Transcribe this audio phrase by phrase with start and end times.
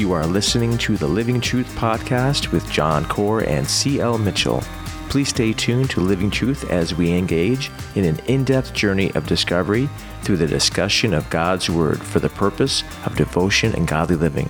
[0.00, 4.16] You are listening to the Living Truth podcast with John Core and C.L.
[4.16, 4.62] Mitchell.
[5.10, 9.26] Please stay tuned to Living Truth as we engage in an in depth journey of
[9.26, 9.90] discovery
[10.22, 14.48] through the discussion of God's Word for the purpose of devotion and godly living.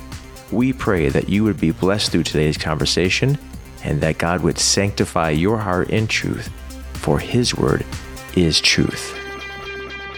[0.52, 3.36] We pray that you would be blessed through today's conversation
[3.82, 6.48] and that God would sanctify your heart in truth,
[6.92, 7.84] for His Word
[8.36, 9.16] is truth.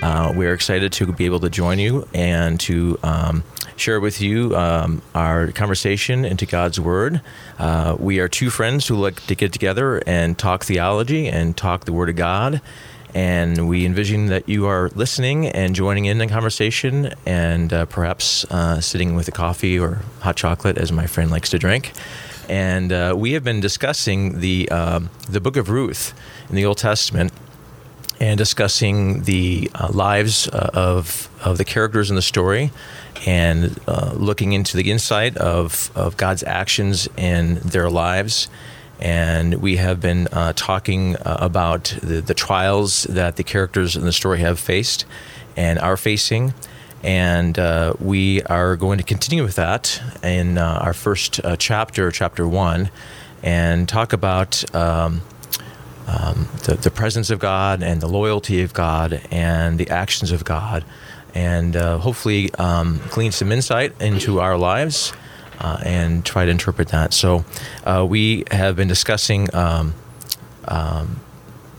[0.03, 3.43] Uh, we're excited to be able to join you and to um,
[3.77, 7.21] share with you um, our conversation into God's Word.
[7.59, 11.85] Uh, we are two friends who like to get together and talk theology and talk
[11.85, 12.61] the Word of God.
[13.15, 18.45] And we envision that you are listening and joining in the conversation and uh, perhaps
[18.47, 21.93] uh, sitting with a coffee or hot chocolate, as my friend likes to drink.
[22.49, 26.15] And uh, we have been discussing the, um, the book of Ruth
[26.49, 27.33] in the Old Testament
[28.23, 32.71] and discussing the uh, lives uh, of, of the characters in the story
[33.27, 38.49] and uh, looking into the insight of, of God's actions in their lives.
[39.01, 44.05] And we have been uh, talking uh, about the, the trials that the characters in
[44.05, 45.05] the story have faced
[45.57, 46.55] and are facing.
[47.03, 52.89] And uh, we are going to continue with that in our first chapter, chapter one,
[53.43, 54.73] and talk about.
[54.77, 55.23] Um,
[56.07, 60.45] um, the, the, presence of God and the loyalty of God and the actions of
[60.45, 60.85] God,
[61.35, 65.13] and uh, hopefully um, glean some insight into our lives
[65.61, 67.15] uh, and try to interpret that.
[67.15, 67.45] So,
[67.85, 69.95] uh, we have been discussing um,
[70.69, 71.21] um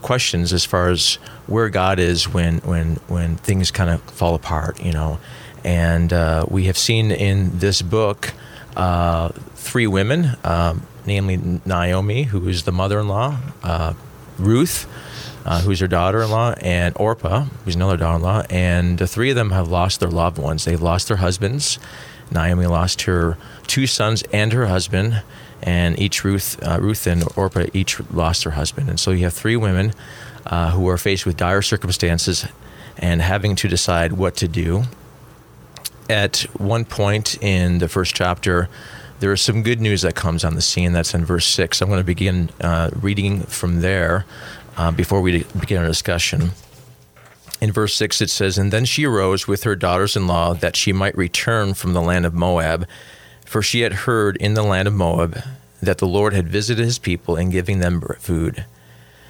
[0.02, 1.14] questions as far as
[1.46, 5.18] where God is when when when things kind of fall apart, you know,
[5.64, 8.32] and uh, we have seen in this book
[8.76, 10.36] uh, three women.
[10.44, 13.94] Um, namely Naomi, who is the mother-in-law, uh,
[14.38, 14.86] Ruth,
[15.44, 19.68] uh, who's her daughter-in-law, and Orpah, who's another daughter-in-law, and the three of them have
[19.68, 20.64] lost their loved ones.
[20.64, 21.78] They've lost their husbands.
[22.30, 25.22] Naomi lost her two sons and her husband,
[25.62, 28.88] and each Ruth, uh, Ruth and Orpah each lost her husband.
[28.88, 29.92] And so you have three women
[30.46, 32.46] uh, who are faced with dire circumstances
[32.96, 34.84] and having to decide what to do.
[36.08, 38.68] At one point in the first chapter,
[39.20, 40.92] there is some good news that comes on the scene.
[40.92, 41.80] That's in verse 6.
[41.80, 44.26] I'm going to begin uh, reading from there
[44.76, 46.50] uh, before we begin our discussion.
[47.60, 50.76] In verse 6, it says, And then she arose with her daughters in law that
[50.76, 52.86] she might return from the land of Moab,
[53.46, 55.42] for she had heard in the land of Moab
[55.80, 58.64] that the Lord had visited his people in giving them food.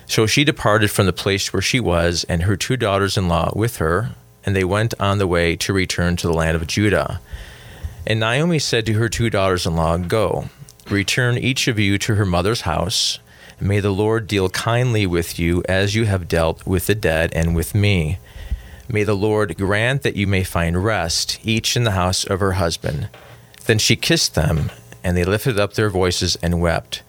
[0.06, 3.52] So she departed from the place where she was, and her two daughters in law
[3.54, 4.10] with her,
[4.44, 7.20] and they went on the way to return to the land of Judah.
[8.06, 10.46] And Naomi said to her two daughters in law, Go,
[10.90, 13.18] return each of you to her mother's house.
[13.60, 17.54] May the Lord deal kindly with you as you have dealt with the dead and
[17.54, 18.18] with me.
[18.88, 22.52] May the Lord grant that you may find rest, each in the house of her
[22.52, 23.08] husband.
[23.64, 24.70] Then she kissed them,
[25.02, 27.02] and they lifted up their voices and wept.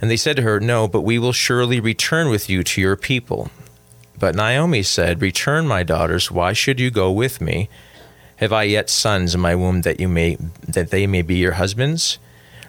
[0.00, 2.96] And they said to her, No, but we will surely return with you to your
[2.96, 3.50] people.
[4.18, 7.68] But Naomi said, Return, my daughters, why should you go with me?
[8.36, 10.36] Have I yet sons in my womb that you may
[10.66, 12.18] that they may be your husbands?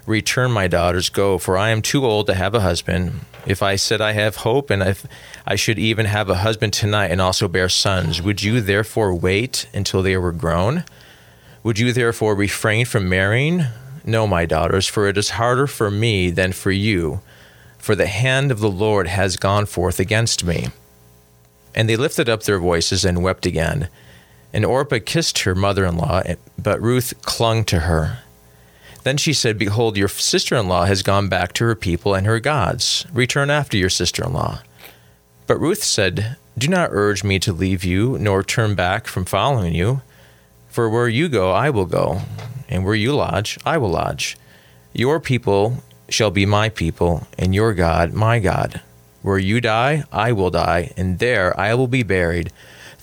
[0.06, 3.22] Return, my daughters, go, for I am too old to have a husband.
[3.48, 5.08] If I said I have hope, and if
[5.48, 9.68] I should even have a husband tonight and also bear sons, would you therefore wait
[9.74, 10.84] until they were grown?
[11.64, 13.64] Would you therefore refrain from marrying?
[14.04, 17.22] No, my daughters, for it is harder for me than for you,
[17.80, 20.68] for the hand of the Lord has gone forth against me.
[21.74, 23.90] And they lifted up their voices and wept again.
[24.56, 26.24] And Orpah kissed her mother in law,
[26.58, 28.20] but Ruth clung to her.
[29.04, 32.26] Then she said, Behold, your sister in law has gone back to her people and
[32.26, 33.06] her gods.
[33.12, 34.62] Return after your sister in law.
[35.46, 39.76] But Ruth said, Do not urge me to leave you, nor turn back from following
[39.76, 40.02] you.
[40.70, 42.22] For where you go, I will go,
[42.70, 44.38] and where you lodge, I will lodge.
[44.94, 48.80] Your people shall be my people, and your God, my God.
[49.22, 52.54] Where you die, I will die, and there I will be buried.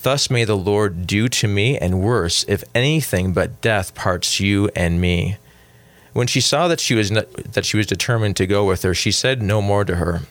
[0.02, 4.68] Thus may the Lord do to me, and worse, if anything but death parts you
[4.74, 5.36] and me.
[6.12, 8.94] When she saw that she was not, that she was determined to go with her,
[8.94, 10.22] she said no more to her.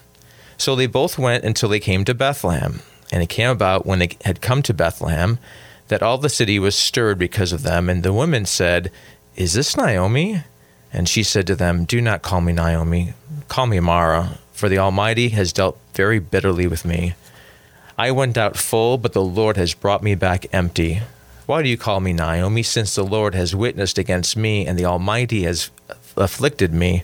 [0.57, 2.81] So they both went until they came to Bethlehem.
[3.11, 5.39] And it came about when they had come to Bethlehem
[5.87, 7.89] that all the city was stirred because of them.
[7.89, 8.91] And the women said,
[9.35, 10.43] Is this Naomi?
[10.93, 13.13] And she said to them, Do not call me Naomi,
[13.47, 17.15] call me Mara, for the Almighty has dealt very bitterly with me.
[18.01, 21.03] I went out full, but the Lord has brought me back empty.
[21.45, 24.85] Why do you call me Naomi, since the Lord has witnessed against me, and the
[24.85, 25.69] Almighty has
[26.17, 27.03] afflicted me?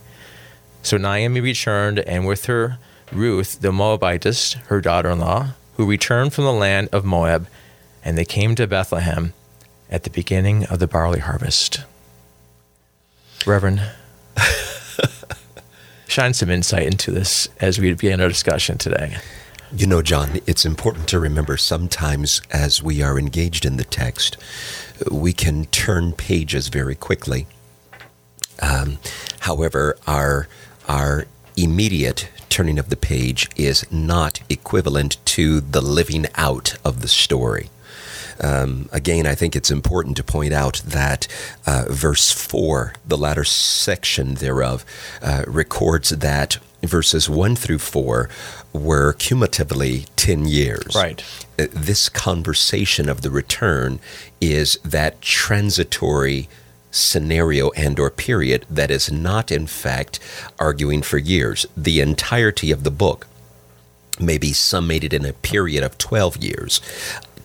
[0.81, 2.79] So Naomi returned, and with her
[3.11, 7.47] Ruth the Moabitess, her daughter in law, who returned from the land of Moab,
[8.03, 9.33] and they came to Bethlehem
[9.91, 11.83] at the beginning of the barley harvest.
[13.45, 13.83] Reverend.
[16.07, 19.17] Shine some insight into this as we begin our discussion today.
[19.75, 24.37] You know, John, it's important to remember sometimes as we are engaged in the text,
[25.11, 27.47] we can turn pages very quickly.
[28.61, 28.99] Um,
[29.41, 30.47] however, our
[30.87, 31.25] our
[31.57, 37.69] immediate turning of the page is not equivalent to the living out of the story.
[38.39, 41.27] Um, again, I think it's important to point out that
[41.65, 44.85] uh, verse 4, the latter section thereof,
[45.21, 48.29] uh, records that verses 1 through 4
[48.77, 50.95] were cumulatively 10 years.
[50.95, 51.23] Right.
[51.59, 53.99] Uh, this conversation of the return
[54.39, 56.47] is that transitory
[56.91, 60.19] scenario and or period that is not in fact
[60.57, 63.27] arguing for years the entirety of the book
[64.19, 66.81] may be summated in a period of 12 years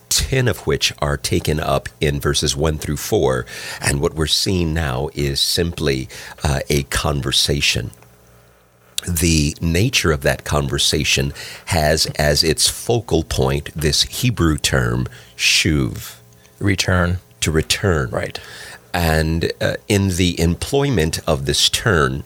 [0.09, 3.45] 10 of which are taken up in verses 1 through 4
[3.81, 6.07] and what we're seeing now is simply
[6.43, 7.91] uh, a conversation
[9.07, 11.33] the nature of that conversation
[11.67, 15.07] has as its focal point this Hebrew term,
[15.37, 16.15] shuv.
[16.59, 17.19] Return.
[17.41, 18.09] To return.
[18.09, 18.39] Right.
[18.93, 22.23] And uh, in the employment of this term,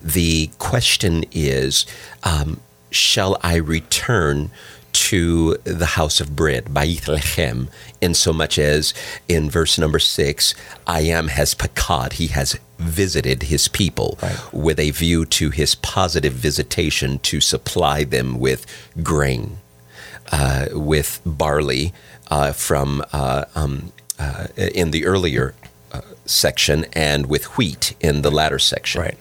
[0.00, 1.84] the question is
[2.22, 2.60] um,
[2.90, 4.50] Shall I return
[4.92, 7.68] to the house of bread, Beit Lechem,
[8.00, 8.92] in so much as
[9.28, 10.54] in verse number six,
[10.86, 14.52] I am has pakad, he has visited his people right.
[14.52, 18.66] with a view to his positive visitation to supply them with
[19.02, 19.58] grain,
[20.30, 21.92] uh, with barley
[22.30, 25.54] uh, from uh, um, uh, in the earlier
[25.92, 29.00] uh, section and with wheat in the latter section.
[29.02, 29.18] Right.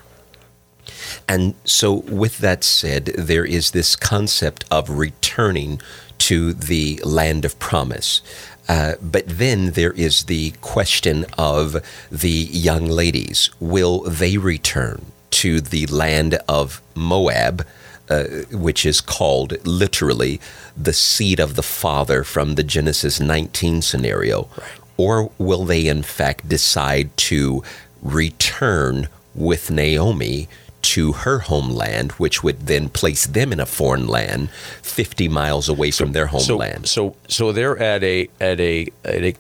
[1.28, 5.82] And so, with that said, there is this concept of returning
[6.20, 8.22] to the land of promise.
[8.70, 13.50] Uh, but then there is the question of the young ladies.
[13.60, 17.66] Will they return to the land of Moab,
[18.10, 20.40] uh, which is called literally
[20.78, 24.48] the seed of the father from the Genesis 19 scenario?
[24.58, 24.68] Right.
[24.98, 27.64] Or will they, in fact, decide to
[28.02, 30.48] return with Naomi
[30.82, 34.50] to her homeland, which would then place them in a foreign land,
[34.82, 36.88] fifty miles away so, from their homeland.
[36.88, 39.36] So, so, so they're at a at a at a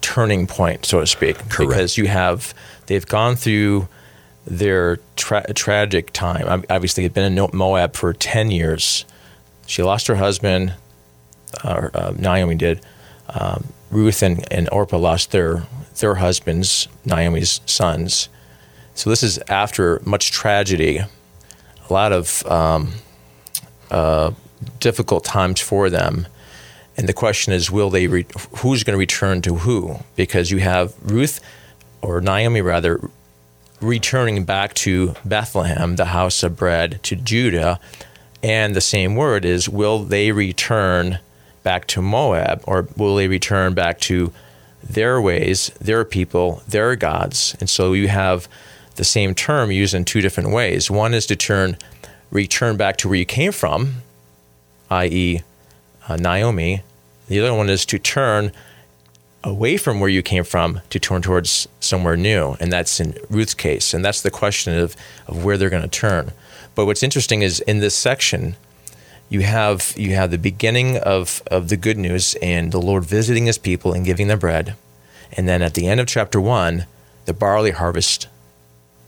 [0.00, 1.58] turning point, so to speak, Correct.
[1.58, 2.54] because you have
[2.86, 3.88] they've gone through
[4.46, 6.64] their tra- tragic time.
[6.70, 9.04] Obviously, they've been in Moab for ten years.
[9.66, 10.74] She lost her husband.
[11.64, 12.80] Uh, uh, Naomi did.
[13.28, 15.64] Um, Ruth and, and Orpah lost their
[15.98, 18.28] their husbands, Naomi's sons
[18.96, 22.92] so this is after much tragedy, a lot of um,
[23.90, 24.32] uh,
[24.80, 26.26] difficult times for them.
[26.96, 28.06] And the question is, will they?
[28.06, 28.26] Re-
[28.56, 29.98] who's going to return to who?
[30.16, 31.40] Because you have Ruth,
[32.00, 33.10] or Naomi rather,
[33.82, 37.78] returning back to Bethlehem, the house of bread, to Judah,
[38.42, 41.18] and the same word is, will they return
[41.62, 44.32] back to Moab, or will they return back to
[44.82, 47.56] their ways, their people, their gods?
[47.60, 48.48] And so you have
[48.96, 50.90] the same term used in two different ways.
[50.90, 51.76] One is to turn,
[52.30, 54.02] return back to where you came from,
[54.90, 55.42] i.e.,
[56.08, 56.82] uh, Naomi.
[57.28, 58.52] The other one is to turn
[59.42, 62.56] away from where you came from to turn towards somewhere new.
[62.58, 63.94] And that's in Ruth's case.
[63.94, 66.32] And that's the question of, of where they're going to turn.
[66.74, 68.56] But what's interesting is in this section,
[69.28, 73.46] you have you have the beginning of, of the good news and the Lord visiting
[73.46, 74.76] his people and giving them bread.
[75.32, 76.86] And then at the end of chapter one,
[77.24, 78.28] the barley harvest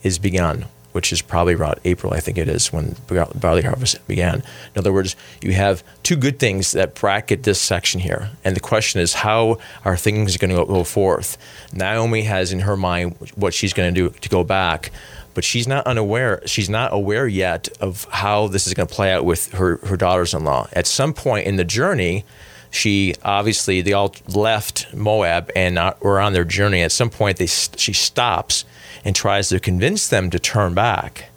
[0.09, 2.97] is begun, which is probably around April, I think it is, when
[3.35, 4.43] barley harvest began.
[4.75, 8.31] In other words, you have two good things that bracket this section here.
[8.45, 11.39] And the question is, how are things going to go forth?
[11.73, 14.91] Naomi has in her mind what she's going to do to go back,
[15.35, 19.13] but she's not unaware, she's not aware yet of how this is going to play
[19.13, 20.67] out with her, her daughters in law.
[20.73, 22.25] At some point in the journey,
[22.71, 26.83] she obviously they all left Moab and were on their journey.
[26.83, 28.65] At some point, they she stops
[29.05, 31.31] and tries to convince them to turn back.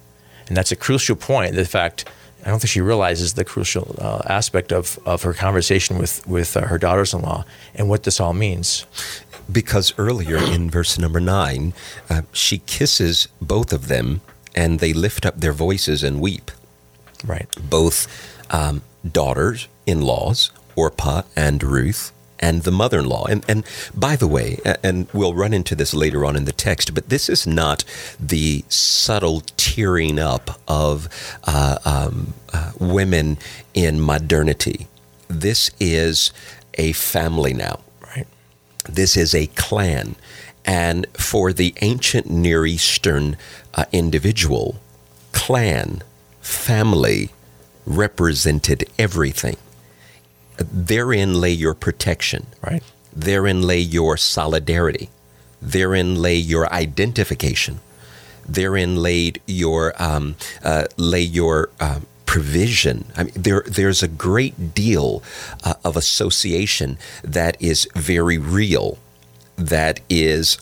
[0.48, 1.54] And that's a crucial point.
[1.54, 2.04] The fact,
[2.44, 6.56] I don't think she realizes the crucial uh, aspect of, of her conversation with, with
[6.56, 7.44] uh, her daughters in law
[7.74, 8.86] and what this all means.
[9.50, 11.72] Because earlier in verse number nine,
[12.10, 14.20] uh, she kisses both of them
[14.54, 16.50] and they lift up their voices and weep.
[17.24, 17.48] Right.
[17.70, 18.08] Both
[18.50, 23.24] um, daughters in laws, Orpah and Ruth, and the mother in law.
[23.24, 26.92] And, and by the way, and we'll run into this later on in the text,
[26.92, 27.84] but this is not
[28.18, 31.08] the subtle tearing up of
[31.44, 33.38] uh, um, uh, women
[33.72, 34.88] in modernity.
[35.28, 36.32] This is
[36.74, 37.80] a family now.
[38.04, 38.26] Right.
[38.88, 40.16] This is a clan.
[40.64, 43.36] And for the ancient Near Eastern
[43.74, 44.76] uh, individual,
[45.32, 46.02] clan,
[46.40, 47.30] family
[47.86, 49.56] represented everything.
[50.56, 52.46] Therein lay your protection.
[52.62, 52.82] Right.
[53.14, 55.10] Therein lay your solidarity.
[55.60, 57.80] Therein lay your identification.
[58.48, 63.04] Therein laid your um, uh, lay your uh, provision.
[63.16, 65.22] I mean, there there's a great deal
[65.62, 68.98] uh, of association that is very real,
[69.56, 70.58] that is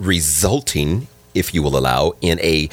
[0.00, 2.68] resulting, if you will allow, in a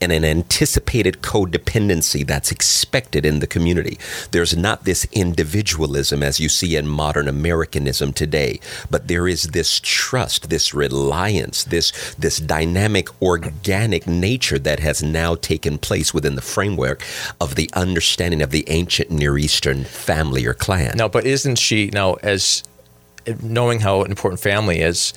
[0.00, 3.98] and an anticipated codependency that's expected in the community.
[4.30, 8.60] There's not this individualism as you see in modern Americanism today,
[8.90, 15.34] but there is this trust, this reliance, this this dynamic organic nature that has now
[15.34, 17.02] taken place within the framework
[17.40, 20.96] of the understanding of the ancient Near Eastern family or clan.
[20.96, 22.62] Now, but isn't she now as
[23.42, 25.12] knowing how important family is?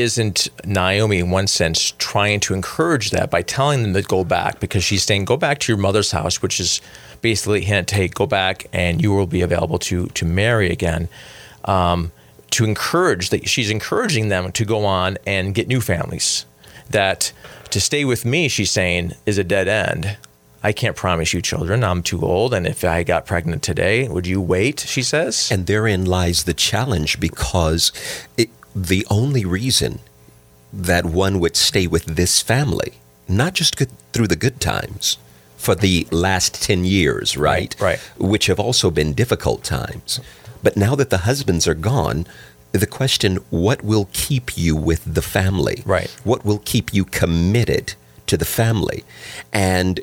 [0.00, 4.60] Isn't Naomi, in one sense, trying to encourage that by telling them to go back
[4.60, 6.80] because she's saying, go back to your mother's house, which is
[7.20, 11.08] basically hint, hey, go back and you will be available to to marry again.
[11.64, 12.12] Um,
[12.52, 16.46] to encourage that she's encouraging them to go on and get new families.
[16.90, 17.32] That
[17.70, 20.16] to stay with me, she's saying, is a dead end.
[20.62, 21.84] I can't promise you children.
[21.84, 22.54] I'm too old.
[22.54, 24.80] And if I got pregnant today, would you wait?
[24.80, 25.48] She says.
[25.52, 27.92] And therein lies the challenge because
[28.36, 30.00] it, the only reason
[30.70, 32.94] that one would stay with this family,
[33.26, 35.16] not just good, through the good times,
[35.56, 37.74] for the last 10 years, right?
[37.80, 37.98] Right.
[38.18, 40.20] Which have also been difficult times.
[40.62, 42.26] But now that the husbands are gone,
[42.72, 45.82] the question what will keep you with the family?
[45.86, 46.10] Right.
[46.24, 47.94] What will keep you committed
[48.26, 49.04] to the family?
[49.52, 50.00] And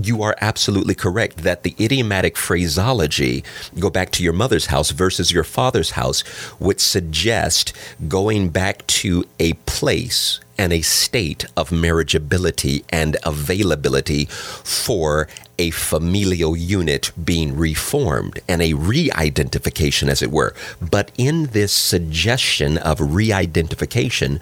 [0.00, 3.44] you are absolutely correct that the idiomatic phraseology,
[3.78, 6.22] go back to your mother's house versus your father's house,
[6.58, 7.72] would suggest
[8.06, 15.28] going back to a place and a state of marriageability and availability for
[15.58, 20.54] a familial unit being reformed and a re identification, as it were.
[20.80, 24.40] But in this suggestion of re identification,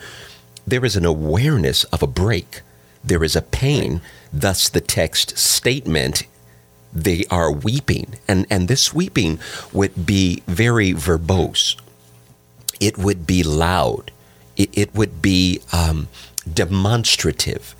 [0.66, 2.62] there is an awareness of a break,
[3.04, 4.00] there is a pain
[4.32, 6.24] Thus, the text statement
[6.92, 8.16] they are weeping.
[8.28, 9.38] And, and this weeping
[9.72, 11.80] would be very verbose,
[12.80, 14.10] it would be loud,
[14.56, 16.08] it, it would be um,
[16.52, 17.74] demonstrative.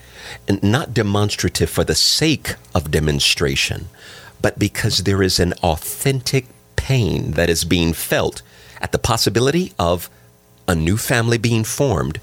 [0.49, 3.89] And not demonstrative for the sake of demonstration,
[4.41, 8.43] but because there is an authentic pain that is being felt
[8.81, 10.11] at the possibility of
[10.67, 12.19] a new family being formed,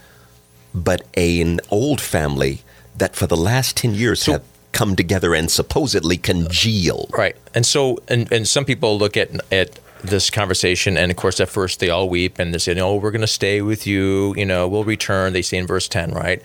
[0.73, 2.63] but an old family
[2.97, 7.07] that for the last 10 years so, have come together and supposedly congeal.
[7.11, 7.35] Right.
[7.53, 11.49] And so, and, and some people look at, at this conversation, and of course, at
[11.49, 14.45] first they all weep and they say, No, we're going to stay with you, you
[14.45, 16.41] know, we'll return, they say in verse 10, right?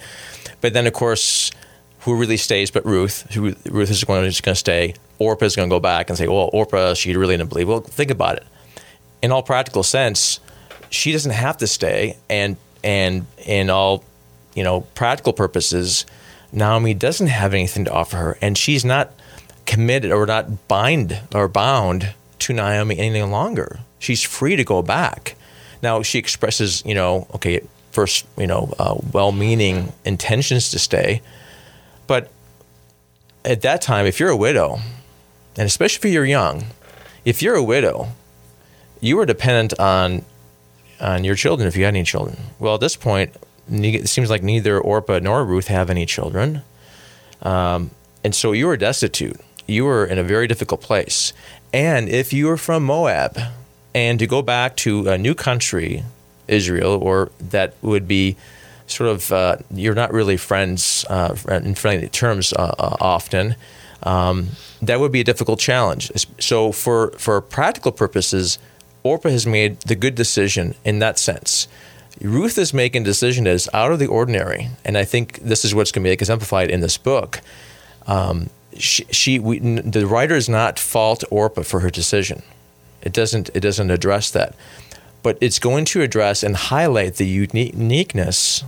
[0.60, 1.50] But then, of course,
[2.00, 3.30] who really stays but Ruth?
[3.32, 4.94] Who, Ruth is going to, just going to stay.
[5.18, 7.68] Orpah is going to go back and say, Well, Orpah, she really didn't believe.
[7.68, 8.44] Well, think about it.
[9.20, 10.38] In all practical sense,
[10.90, 14.04] she doesn't have to stay, and and in all,
[14.54, 16.06] you know, practical purposes,
[16.52, 19.12] Naomi doesn't have anything to offer her, and she's not
[19.66, 23.80] committed or not bind or bound to Naomi any longer.
[23.98, 25.36] She's free to go back.
[25.82, 27.60] Now she expresses, you know, okay,
[27.92, 31.20] first, you know, uh, well-meaning intentions to stay,
[32.06, 32.30] but
[33.44, 34.78] at that time, if you're a widow,
[35.56, 36.66] and especially if you're young,
[37.24, 38.08] if you're a widow,
[39.00, 40.24] you are dependent on
[41.00, 42.36] on your children if you had any children.
[42.58, 43.34] Well, at this point,
[43.70, 46.62] it seems like neither Orpah nor Ruth have any children.
[47.42, 47.90] Um,
[48.24, 49.40] and so you are destitute.
[49.66, 51.32] You are in a very difficult place.
[51.72, 53.38] And if you were from Moab
[53.94, 56.04] and to go back to a new country,
[56.46, 58.36] Israel, or that would be
[58.86, 63.54] sort of, uh, you're not really friends uh, in friendly terms uh, uh, often,
[64.02, 64.48] um,
[64.80, 66.10] that would be a difficult challenge.
[66.38, 68.58] So, for, for practical purposes,
[69.02, 71.68] Orpah has made the good decision in that sense.
[72.20, 75.64] Ruth is making a decision that is out of the ordinary, and I think this
[75.64, 77.40] is what's going to be exemplified in this book.
[78.06, 82.42] Um, she, she we, the writer is not fault Orpah for her decision.
[83.02, 83.50] It doesn't.
[83.54, 84.54] It doesn't address that,
[85.22, 88.64] but it's going to address and highlight the uniqueness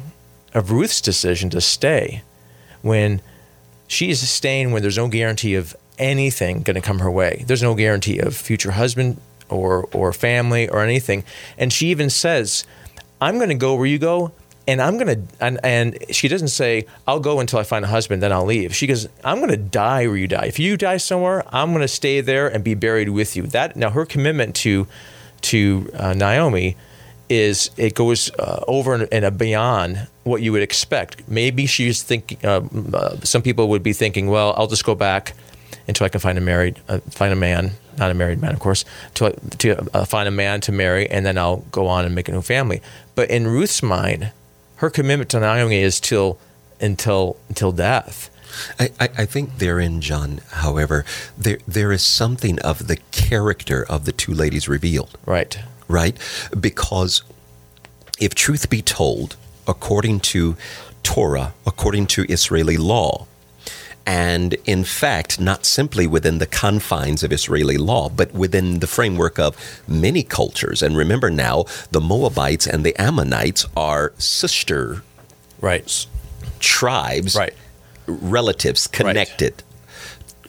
[0.54, 2.22] of Ruth's decision to stay
[2.82, 3.20] when
[3.88, 7.44] she is staying when there's no guarantee of anything going to come her way.
[7.46, 11.24] There's no guarantee of future husband or or family or anything,
[11.58, 12.64] and she even says
[13.20, 14.32] I'm going to go where you go,
[14.66, 18.22] and I'm to, and, and she doesn't say, I'll go until I find a husband,
[18.22, 18.74] then I'll leave.
[18.74, 20.46] She goes, I'm going to die where you die.
[20.46, 23.42] If you die somewhere, I'm going to stay there and be buried with you.
[23.48, 24.86] That Now, her commitment to,
[25.42, 26.76] to uh, Naomi
[27.28, 31.28] is it goes uh, over and, and beyond what you would expect.
[31.28, 32.38] Maybe she's thinking.
[32.44, 32.62] Uh,
[32.92, 35.34] uh, some people would be thinking, "Well, I'll just go back
[35.88, 38.60] until I can find a married, uh, find a man, not a married man, of
[38.60, 38.84] course,
[39.14, 42.28] to to uh, find a man to marry, and then I'll go on and make
[42.28, 42.80] a new family."
[43.14, 44.32] But in Ruth's mind,
[44.76, 46.38] her commitment to Naomi is till
[46.80, 48.30] until until death.
[48.78, 51.04] I, I, I think therein, John, however,
[51.38, 55.16] there there is something of the character of the two ladies revealed.
[55.26, 55.58] Right.
[55.88, 56.16] right?
[56.58, 57.22] Because
[58.18, 60.56] if truth be told, according to
[61.02, 63.26] Torah, according to Israeli law,
[64.06, 69.38] and in fact, not simply within the confines of Israeli law, but within the framework
[69.38, 70.82] of many cultures.
[70.82, 75.02] And remember now, the Moabites and the Ammonites are sister
[75.60, 76.06] Right.
[76.58, 77.54] tribes, Right.
[78.06, 79.62] relatives, connected.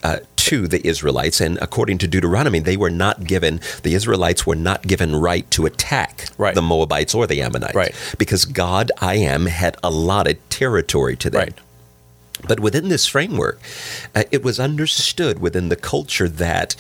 [0.04, 4.56] Uh, to the Israelites, and according to Deuteronomy, they were not given the Israelites were
[4.56, 6.56] not given right to attack Right.
[6.56, 7.94] the Moabites or the Ammonites, Right.
[8.18, 11.40] Because God, I am, had allotted territory to them.
[11.42, 11.54] Right.
[12.48, 13.60] But within this framework,
[14.16, 16.76] uh, it was understood within the culture that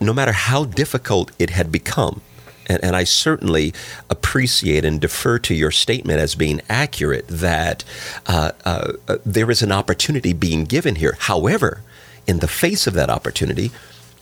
[0.00, 2.20] no matter how difficult it had become,
[2.66, 3.72] and, and I certainly
[4.10, 7.84] appreciate and defer to your statement as being accurate, that
[8.26, 11.16] uh, uh, uh, there is an opportunity being given here.
[11.18, 11.80] However,
[12.26, 13.70] in the face of that opportunity,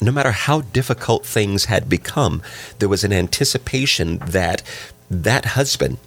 [0.01, 2.43] no matter how difficult things had become,
[2.79, 4.63] there was an anticipation that
[5.11, 5.99] that husband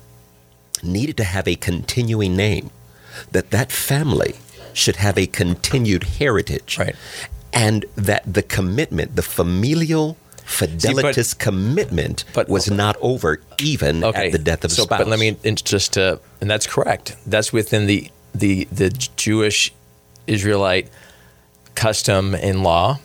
[0.83, 2.69] needed to have a continuing name,
[3.31, 4.35] that that family
[4.79, 6.95] should have a continued heritage, Right.
[7.53, 14.39] and that the commitment, the familial fidelitous commitment, but- was not over even at the
[14.39, 14.99] death of so, the spouse.
[14.99, 17.15] But let me just, uh, and that's correct.
[17.27, 19.71] That's within the the the Jewish
[20.27, 20.87] Israelite
[21.75, 22.99] custom and law.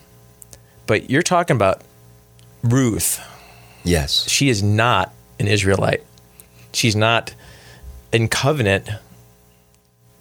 [0.86, 1.80] But you're talking about
[2.62, 3.20] Ruth.
[3.84, 6.02] yes, She is not an Israelite.
[6.72, 7.34] She's not
[8.12, 8.88] in covenant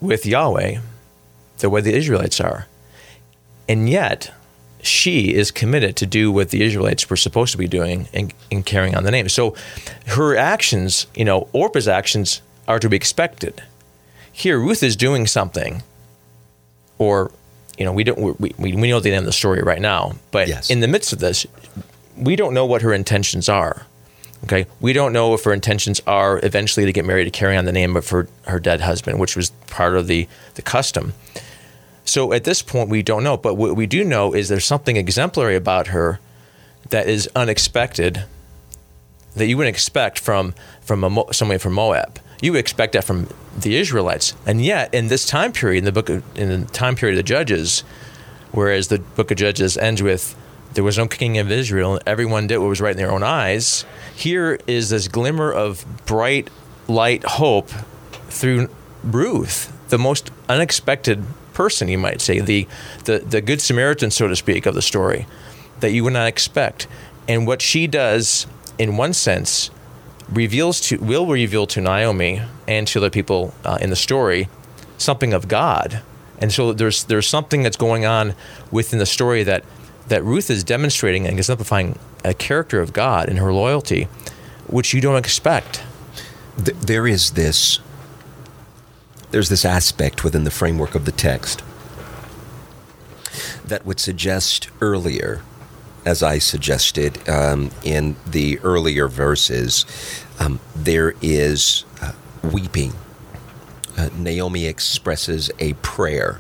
[0.02, 0.80] with Yahweh
[1.64, 2.68] the way the Israelites are.
[3.70, 4.32] And yet,
[4.82, 8.66] she is committed to do what the Israelites were supposed to be doing and, and
[8.66, 9.30] carrying on the name.
[9.30, 9.56] So
[10.08, 13.64] her actions, you know, Orpah's actions are to be expected.
[14.32, 15.84] Here, Ruth is doing something,
[16.98, 17.32] or,
[17.78, 20.14] you know, we don't, we, we, we know the end of the story right now,
[20.32, 20.70] but Yes.
[20.70, 21.48] in the midst of this,
[22.18, 23.86] we don't know what her intentions are.
[24.44, 27.64] Okay, we don't know if her intentions are eventually to get married to carry on
[27.64, 31.14] the name of her, her dead husband, which was part of the, the custom.
[32.06, 33.38] So at this point, we don't know.
[33.38, 36.20] But what we do know is there's something exemplary about her
[36.90, 38.26] that is unexpected
[39.36, 42.20] that you wouldn't expect from from a, somebody from Moab.
[42.42, 45.92] You would expect that from the Israelites, and yet in this time period, in the
[45.92, 47.84] book of, in the time period of the Judges,
[48.52, 50.36] whereas the book of Judges ends with
[50.74, 53.24] there was no king of Israel, and everyone did what was right in their own
[53.24, 53.86] eyes.
[54.16, 56.50] Here is this glimmer of bright
[56.88, 57.70] light hope
[58.28, 58.70] through
[59.04, 62.68] Ruth, the most unexpected person, you might say, the,
[63.06, 65.26] the, the good Samaritan, so to speak, of the story
[65.80, 66.88] that you would not expect.
[67.28, 69.70] And what she does, in one sense,
[70.30, 74.50] reveals to will reveal to Naomi and to the people uh, in the story
[74.98, 76.02] something of God.
[76.40, 78.36] And so there's there's something that's going on
[78.72, 79.64] within the story that
[80.08, 84.08] that Ruth is demonstrating and exemplifying a character of God in her loyalty,
[84.68, 85.84] which you don't expect.
[86.58, 87.80] There is this
[89.34, 91.64] there's this aspect within the framework of the text
[93.66, 95.42] that would suggest earlier
[96.06, 99.86] as i suggested um, in the earlier verses
[100.40, 102.12] um, there is uh,
[102.44, 102.94] weeping
[103.98, 106.40] uh, naomi expresses a prayer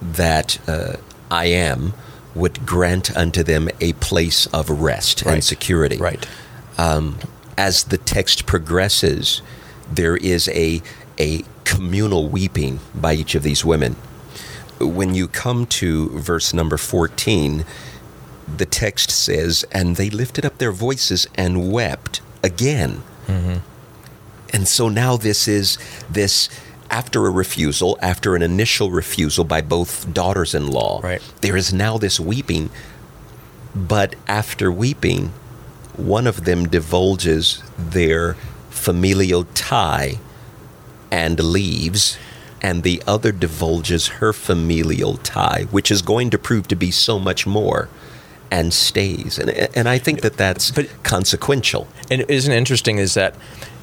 [0.00, 0.94] that uh,
[1.28, 1.92] i am
[2.36, 5.34] would grant unto them a place of rest Right.
[5.34, 6.24] and security Right.
[6.78, 7.18] um,
[7.58, 9.42] as the text progresses,
[9.92, 10.80] there is a
[11.20, 13.94] a communal weeping by each of these women.
[14.80, 17.64] When you come to verse number 14,
[18.56, 23.02] the text says, And they lifted up their voices and wept again.
[23.26, 23.58] Mm-hmm.
[24.52, 25.78] And so now this is
[26.10, 26.48] this
[26.90, 31.22] after a refusal, after an initial refusal by both daughters in law, Right.
[31.42, 32.70] there is now this weeping.
[33.76, 35.28] But after weeping,
[35.96, 38.34] one of them divulges their
[38.70, 40.18] familial tie
[41.10, 42.18] and leaves,
[42.62, 47.18] and the other divulges her familial tie, which is going to prove to be so
[47.18, 47.88] much more,
[48.50, 49.38] and stays.
[49.38, 51.86] And, and I think that that's But- consequential.
[52.10, 53.34] And isn't interesting is that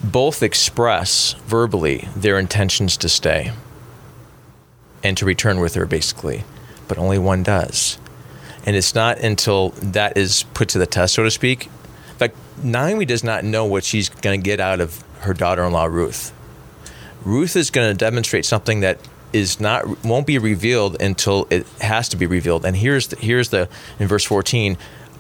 [0.04, 3.52] both express verbally their intentions to stay
[5.04, 6.44] and to return with her, basically,
[6.88, 7.98] but only one does.
[8.66, 12.36] And it's not until that is put to the test, so to speak, In fact,
[12.64, 16.34] Naomi does not know what she's going to get out of her daughter-in-law Ruth.
[17.28, 19.00] Ruth is going to demonstrate something that
[19.34, 22.66] is not won't be revealed until it has to be revealed.
[22.66, 23.68] And here's the, here's the
[24.00, 24.78] in verse 14,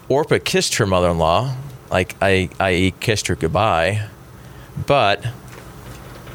[0.07, 1.53] Orpah kissed her mother-in-law,
[1.91, 4.07] like I I kissed her goodbye,
[4.85, 5.27] but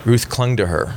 [0.05, 0.97] Ruth clung to her.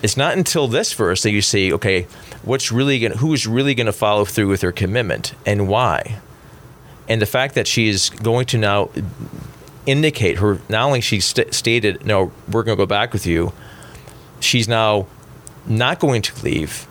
[0.00, 2.06] It's not until this verse that you see, okay,
[2.44, 6.20] what's really going who's really going to follow through with her commitment and why.
[7.08, 8.90] And the fact that she is going to now
[9.86, 13.52] indicate her not only she st- stated no we're going to go back with you
[14.40, 15.06] she's now
[15.66, 16.86] not going to leave.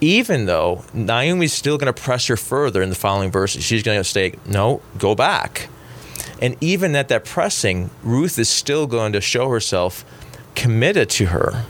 [0.00, 3.98] Even though naomi's still going to press her further in the following verses she's going
[3.98, 5.68] to say no go back.
[6.40, 10.04] And even at that pressing ruth is still going to show herself
[10.54, 11.64] committed to her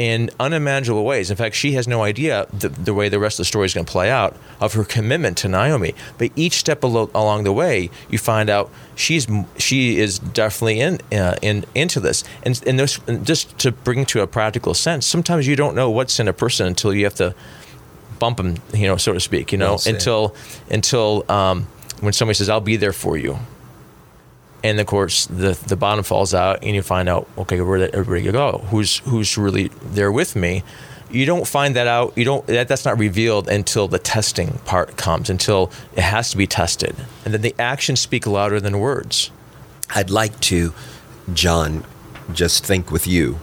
[0.00, 1.30] in unimaginable ways.
[1.30, 3.74] In fact, she has no idea the, the way the rest of the story is
[3.74, 5.94] going to play out of her commitment to Naomi.
[6.16, 9.26] But each step al- along the way, you find out she's
[9.58, 12.24] she is definitely in uh, in into this.
[12.42, 15.90] And and, this, and just to bring to a practical sense, sometimes you don't know
[15.90, 17.34] what's in a person until you have to
[18.18, 19.52] bump them, you know, so to speak.
[19.52, 20.34] You know, well until
[20.70, 21.66] until um,
[22.00, 23.38] when somebody says, "I'll be there for you."
[24.62, 27.94] And of course the the bottom falls out and you find out okay where did
[27.94, 28.64] everybody go?
[28.70, 30.62] Who's who's really there with me?
[31.10, 32.16] You don't find that out.
[32.16, 36.36] You don't that, that's not revealed until the testing part comes until it has to
[36.36, 36.94] be tested.
[37.24, 39.30] And then the actions speak louder than words.
[39.94, 40.72] I'd like to
[41.34, 41.84] john
[42.32, 43.38] just think with you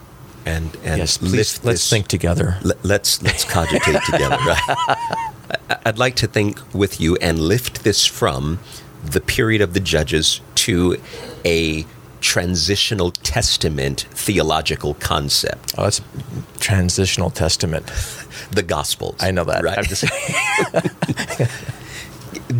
[0.46, 2.58] and and yes, please, let's this, think together.
[2.64, 4.98] let, let's let's cogitate together right?
[5.86, 8.60] I'd like to think with you and lift this from
[9.04, 10.98] the period of the judges to
[11.46, 11.86] a
[12.20, 15.74] transitional testament theological concept.
[15.78, 16.02] Oh, that's
[16.60, 17.86] transitional testament.
[18.52, 19.16] the Gospels.
[19.22, 19.64] I know that.
[19.64, 19.80] Right.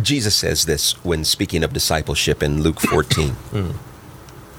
[0.02, 3.28] Jesus says this when speaking of discipleship in Luke 14.
[3.52, 3.76] mm.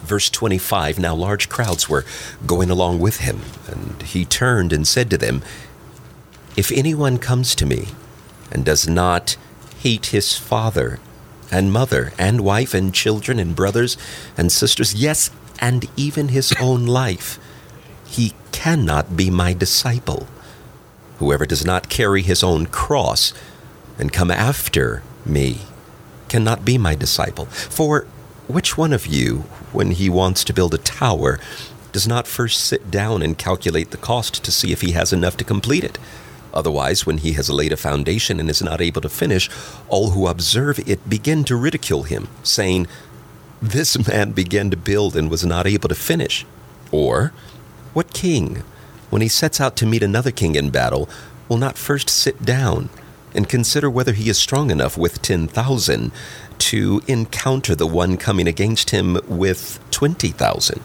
[0.04, 2.06] Verse 25 Now large crowds were
[2.46, 5.42] going along with him, and he turned and said to them,
[6.56, 7.88] If anyone comes to me
[8.52, 9.38] and does not
[9.80, 11.00] hate his father
[11.52, 13.98] and mother and wife and children and brothers
[14.38, 17.40] and sisters, yes, and even his own life,
[18.06, 20.28] he cannot be my disciple.
[21.18, 23.34] Whoever does not carry his own cross
[23.98, 25.62] and come after me
[26.30, 27.46] cannot be my disciple.
[27.46, 28.06] For
[28.48, 29.40] which one of you,
[29.74, 31.40] when he wants to build a tower,
[31.92, 35.38] does not first sit down and calculate the cost to see if he has enough
[35.38, 35.98] to complete it?
[36.60, 39.50] Otherwise, when he has laid a foundation and is not able to finish,
[39.88, 42.86] all who observe it begin to ridicule him, saying,
[43.62, 46.46] This man began to build and was not able to finish.
[46.92, 47.32] Or,
[47.94, 48.64] What king,
[49.10, 51.08] when he sets out to meet another king in battle,
[51.48, 52.90] will not first sit down
[53.34, 56.12] and consider whether he is strong enough with 10,000
[56.58, 60.82] to encounter the one coming against him with 20,000?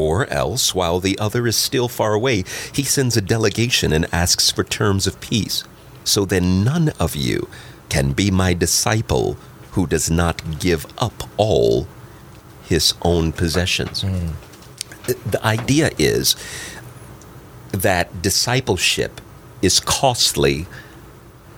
[0.00, 4.50] Or else, while the other is still far away, he sends a delegation and asks
[4.50, 5.62] for terms of peace.
[6.04, 7.50] So then none of you
[7.90, 9.36] can be my disciple
[9.72, 11.86] who does not give up all
[12.64, 14.02] his own possessions.
[14.02, 14.32] Mm.
[15.30, 16.34] The idea is
[17.72, 19.20] that discipleship
[19.60, 20.66] is costly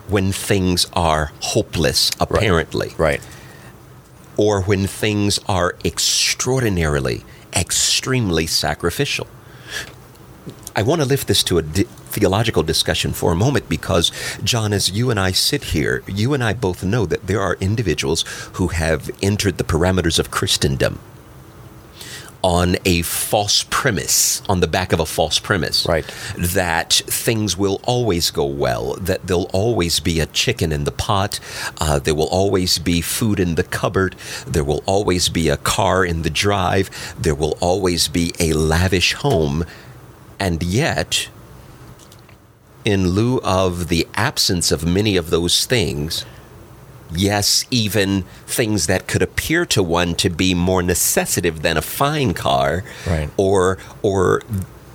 [0.09, 2.89] when things are hopeless, apparently.
[2.97, 3.21] Right.
[3.21, 3.27] right.
[4.35, 7.23] Or when things are extraordinarily
[7.55, 9.27] extremely sacrificial.
[10.75, 14.11] I want to lift this to a di- theological discussion for a moment because,
[14.43, 17.55] John, as you and I sit here, you and I both know that there are
[17.59, 20.99] individuals who have entered the parameters of Christendom
[22.43, 25.87] on a false premise, on the back of a false premise.
[25.87, 26.05] Right.
[26.37, 31.39] That things will always go well, that there'll always be a chicken in the pot,
[31.79, 36.05] uh, there will always be food in the cupboard, there will always be a car
[36.05, 39.65] in the drive, there will always be a lavish home.
[40.39, 41.29] And yet,
[42.83, 46.25] in lieu of the absence of many of those things,
[47.15, 52.33] yes, even things that could appear to one to be more necessitive than a fine
[52.33, 53.29] car, right.
[53.37, 54.41] or or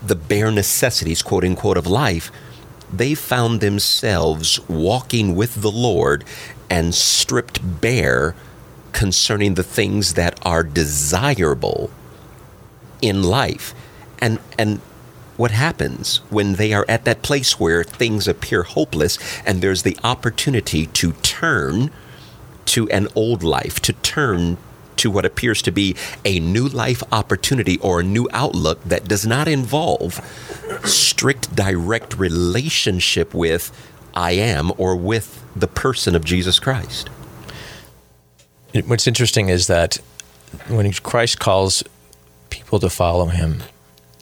[0.04, 2.30] the bare necessities, quote unquote, of life,
[2.92, 6.24] they found themselves walking with the Lord
[6.70, 8.34] and stripped bare
[8.92, 11.90] concerning the things that are desirable
[13.00, 13.74] in life.
[14.20, 14.80] And and
[15.36, 19.96] what happens when they are at that place where things appear hopeless and there's the
[20.02, 21.90] opportunity to turn
[22.68, 24.56] to an old life, to turn
[24.98, 29.26] to what appears to be a new life opportunity or a new outlook that does
[29.26, 30.20] not involve
[30.84, 33.72] strict direct relationship with
[34.14, 37.08] I am or with the person of Jesus Christ.
[38.86, 39.98] What's interesting is that
[40.68, 41.82] when Christ calls
[42.50, 43.62] people to follow him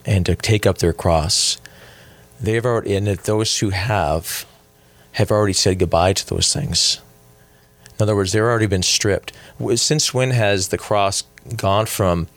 [0.04, 1.58] and to take up their cross,
[2.40, 4.46] they've already, and that those who have,
[5.12, 7.00] have already said goodbye to those things.
[7.98, 9.32] In other words, they've already been stripped.
[9.76, 11.24] Since when has the cross
[11.56, 12.28] gone from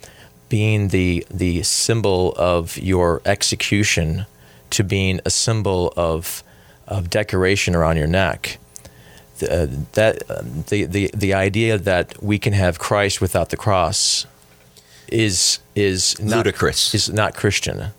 [0.47, 4.25] being the the symbol of your execution
[4.71, 6.43] to being a symbol of
[6.87, 8.57] of decoration around your neck?
[9.39, 13.57] The, uh, that uh, the, the the idea that we can have Christ without the
[13.57, 14.25] cross
[15.07, 16.93] is is not, Ludicrous.
[16.95, 17.91] is not Christian.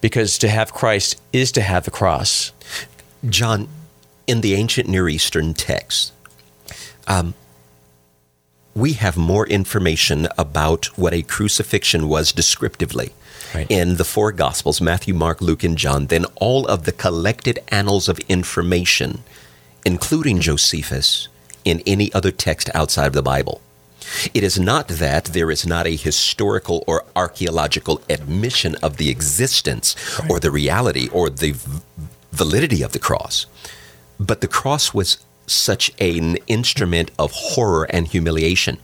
[0.00, 2.52] Because to have Christ is to have the cross.
[3.28, 3.68] John,
[4.26, 6.12] in the ancient Near Eastern text,
[7.06, 7.34] um,
[8.74, 13.12] we have more information about what a crucifixion was descriptively
[13.54, 13.66] Right.
[13.70, 18.08] in the four Gospels Matthew, Mark, Luke, and John than all of the collected annals
[18.08, 19.22] of information,
[19.84, 21.28] including Josephus,
[21.64, 23.60] in any other text outside of the Bible.
[24.34, 29.94] It is not that there is not a historical or archaeological admission of the existence
[30.28, 31.80] or the reality or the v-
[32.32, 33.46] validity of the cross,
[34.18, 38.78] but the cross was such an instrument of horror and humiliation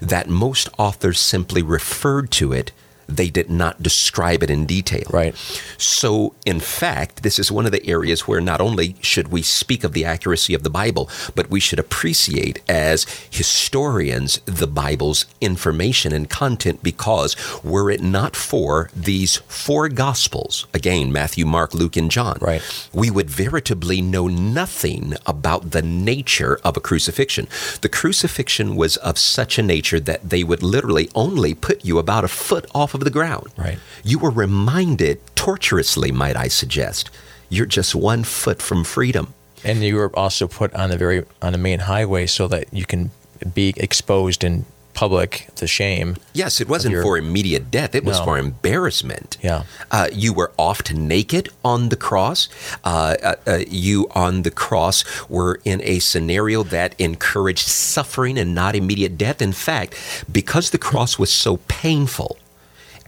[0.00, 2.72] that most authors simply referred to it.
[3.08, 5.04] They did not describe it in detail.
[5.10, 5.34] Right.
[5.78, 9.84] So, in fact, this is one of the areas where not only should we speak
[9.84, 16.12] of the accuracy of the Bible, but we should appreciate as historians the Bible's information
[16.12, 22.10] and content because were it not for these four Gospels, again, Matthew, Mark, Luke, and
[22.10, 22.62] John, Right.
[22.92, 27.46] we would veritably know nothing about the nature of a crucifixion.
[27.82, 32.24] The crucifixion was of such a nature that they would literally only put you about
[32.24, 33.46] a foot off of the ground.
[33.56, 33.78] Right.
[34.04, 37.10] You were reminded, torturously, might I suggest,
[37.48, 39.34] you're just one foot from freedom.
[39.64, 42.84] And you were also put on the very on the main highway so that you
[42.84, 43.10] can
[43.54, 46.16] be exposed in public to shame.
[46.32, 49.36] Yes, it wasn't your- for immediate death, it was for embarrassment.
[49.42, 49.64] Yeah.
[49.90, 52.48] Uh, you were oft naked on the cross.
[52.84, 58.54] Uh, uh, uh, you on the cross were in a scenario that encouraged suffering and
[58.54, 59.42] not immediate death.
[59.42, 59.94] In fact,
[60.30, 62.38] because the cross was so painful,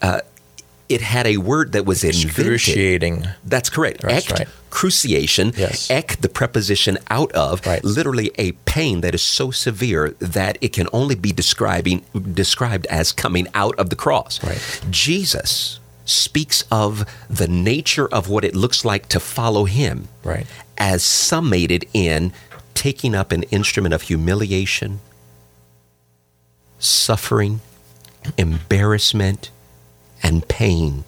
[0.03, 0.21] uh,
[0.89, 2.29] it had a word that was invented.
[2.31, 3.27] Excruciating.
[3.45, 4.01] That's correct.
[4.01, 4.49] That's Ect, right.
[4.71, 5.53] cruciation.
[5.55, 5.91] Yes.
[5.91, 7.85] Ek, the preposition out of, Right.
[7.85, 13.13] literally a pain that is so severe that it can only be describing described as
[13.13, 14.43] coming out of the cross.
[14.43, 14.63] Right.
[14.91, 20.47] Jesus speaks of the nature of what it looks like to follow him Right.
[20.79, 22.33] as summated in
[22.73, 25.01] taking up an instrument of humiliation,
[26.79, 27.61] suffering,
[28.39, 29.51] embarrassment,
[30.23, 31.05] and pain,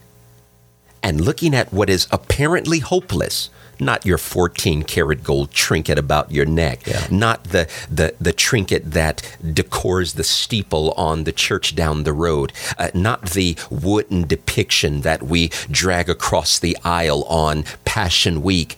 [1.03, 3.51] and looking at what is apparently hopeless.
[3.83, 7.07] Not your 14 karat gold trinket about your neck, Yeah.
[7.11, 12.53] not the, the, the trinket that decors the steeple on the church down the road,
[12.79, 18.77] uh, not the wooden depiction that we drag across the aisle on Passion Week.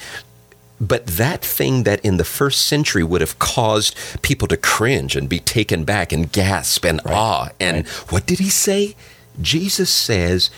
[0.80, 5.28] But that thing that in the first century would have caused people to cringe and
[5.28, 7.48] be taken back and gasp and awe.
[7.58, 8.94] And what did he say?
[9.40, 10.50] Jesus says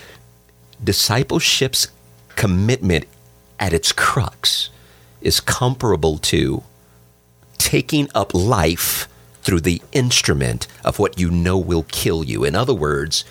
[0.83, 1.87] discipleship's
[2.35, 3.05] commitment
[3.59, 4.69] at its crux
[5.21, 6.63] is comparable to
[7.57, 9.07] taking up life
[9.41, 12.43] through the instrument of what you know will kill you.
[12.43, 13.23] In other words,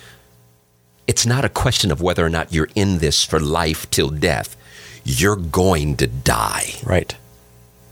[1.07, 4.57] it's not a question of whether or not you're in this for life till death.
[5.03, 6.73] You're going to die.
[6.83, 7.15] Right.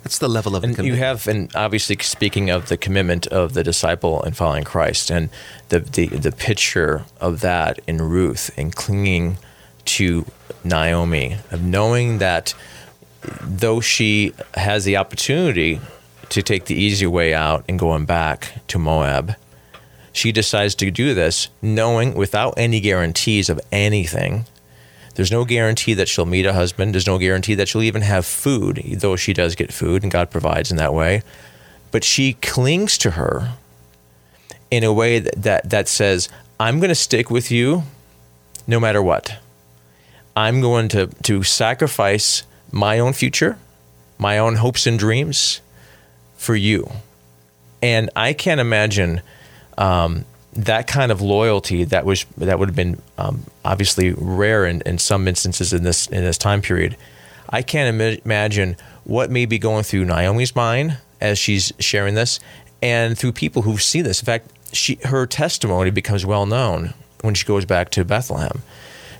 [0.03, 1.01] That's the level of And you commitment.
[1.01, 5.29] have, and obviously speaking of the commitment of the disciple and following Christ, and
[5.69, 9.37] the the, the picture of that in Ruth and clinging
[9.85, 10.25] to
[10.63, 12.53] Naomi, of knowing that
[13.41, 15.79] though she has the opportunity
[16.29, 19.35] to take the easy way out and going back to Moab,
[20.11, 24.45] she decides to do this knowing without any guarantees of anything.
[25.15, 26.93] There's no guarantee that she'll meet a husband.
[26.93, 30.31] There's no guarantee that she'll even have food, though she does get food and God
[30.31, 31.21] provides in that way.
[31.91, 33.53] But she clings to her
[34.71, 37.83] in a way that, that, that says, I'm going to stick with you
[38.65, 39.37] no matter what.
[40.35, 43.59] I'm going to, to sacrifice my own future,
[44.17, 45.61] my own hopes and dreams
[46.35, 46.89] for you.
[47.83, 49.21] And I can't imagine
[49.77, 54.81] um, that kind of loyalty that was that would have been um, obviously rare in,
[54.85, 56.95] in some instances in this in this time period.
[57.49, 62.39] I can't ima- imagine what may be going through Naomi's mind as she's sharing this,
[62.81, 64.21] and through people who see this.
[64.21, 68.61] In fact, she her testimony becomes well known when she goes back to Bethlehem.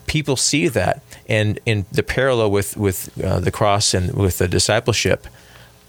[0.05, 4.47] People see that, and in the parallel with with uh, the cross and with the
[4.47, 5.27] discipleship,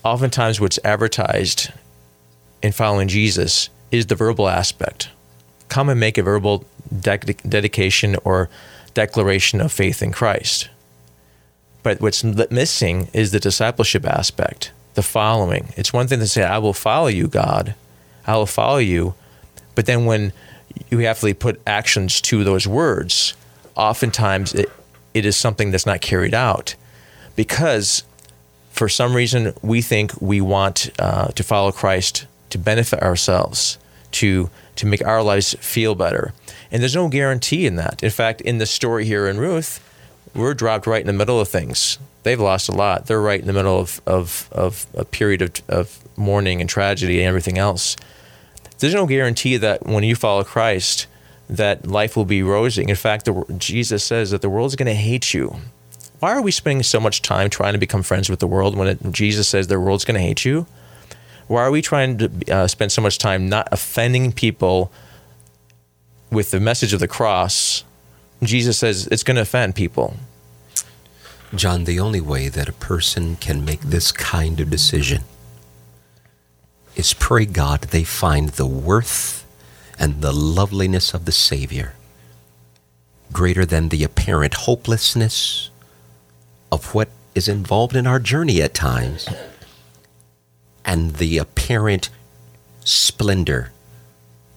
[0.04, 1.70] oftentimes what's advertised
[2.62, 5.08] in following Jesus is the verbal aspect.
[5.68, 6.64] Come and make a verbal
[7.00, 8.48] de- dedication or
[8.94, 10.68] declaration of faith in Christ.
[11.82, 15.68] But what's missing is the discipleship aspect, the following.
[15.76, 17.74] It's one thing to say, I will follow you, God.
[18.26, 19.14] I will follow you.
[19.74, 20.32] But then when
[20.90, 23.34] you have to put actions to those words,
[23.76, 24.70] oftentimes it,
[25.12, 26.74] it is something that's not carried out
[27.36, 28.04] because
[28.70, 33.78] for some reason we think we want uh, to follow Christ to benefit ourselves,
[34.12, 36.32] to to make our lives feel better.
[36.70, 38.02] And there's no guarantee in that.
[38.02, 39.80] In fact, in the story here in Ruth,
[40.34, 41.98] we're dropped right in the middle of things.
[42.24, 43.06] They've lost a lot.
[43.06, 47.20] They're right in the middle of, of, of a period of, of mourning and tragedy
[47.20, 47.96] and everything else.
[48.78, 51.06] There's no guarantee that when you follow Christ,
[51.48, 52.82] that life will be rosy.
[52.82, 55.56] In fact, the, Jesus says that the world's going to hate you.
[56.20, 58.88] Why are we spending so much time trying to become friends with the world when
[58.88, 60.66] it, Jesus says the world's going to hate you?
[61.46, 64.90] Why are we trying to uh, spend so much time not offending people
[66.30, 67.84] with the message of the cross?
[68.42, 70.16] Jesus says it's going to offend people.
[71.54, 75.22] John, the only way that a person can make this kind of decision
[76.96, 79.46] is pray God they find the worth
[79.98, 81.94] and the loveliness of the Savior
[83.32, 85.70] greater than the apparent hopelessness
[86.70, 89.28] of what is involved in our journey at times
[90.84, 92.10] and the apparent
[92.84, 93.72] splendor,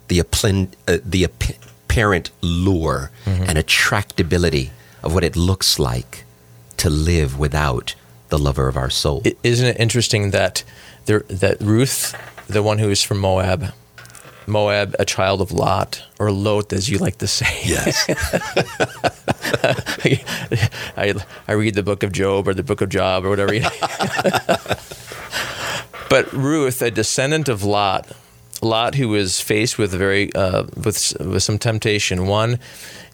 [0.08, 3.44] the, uh, the apparent lure mm-hmm.
[3.44, 4.70] and attractability
[5.04, 6.26] of what it looks like
[6.78, 7.96] to live without
[8.30, 9.24] the lover of our soul.
[9.44, 10.64] Isn't it interesting that
[11.06, 12.16] there, that Ruth,
[12.48, 13.74] the one who is from Moab,
[14.46, 17.60] Moab, a child of Lot, or Lot, as you like to say.
[17.66, 18.06] Yes.
[20.98, 21.14] I,
[21.48, 23.54] I read the book of Job or the book of Job or whatever.
[26.10, 28.08] But Ruth, a descendant of Lot,
[28.62, 32.28] Lot who was faced with very uh, with with some temptation.
[32.28, 32.60] One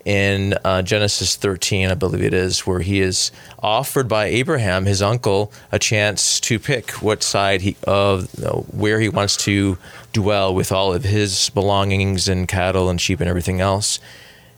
[0.05, 5.01] in uh, Genesis 13, I believe it is, where he is offered by Abraham, his
[5.01, 8.27] uncle, a chance to pick what side he of
[8.73, 9.77] where he wants to
[10.11, 13.99] dwell with all of his belongings and cattle and sheep and everything else.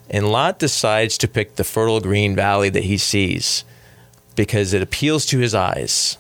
[0.10, 3.64] And Lot decides to pick the fertile green valley that he sees
[4.36, 6.18] because it appeals to his eyes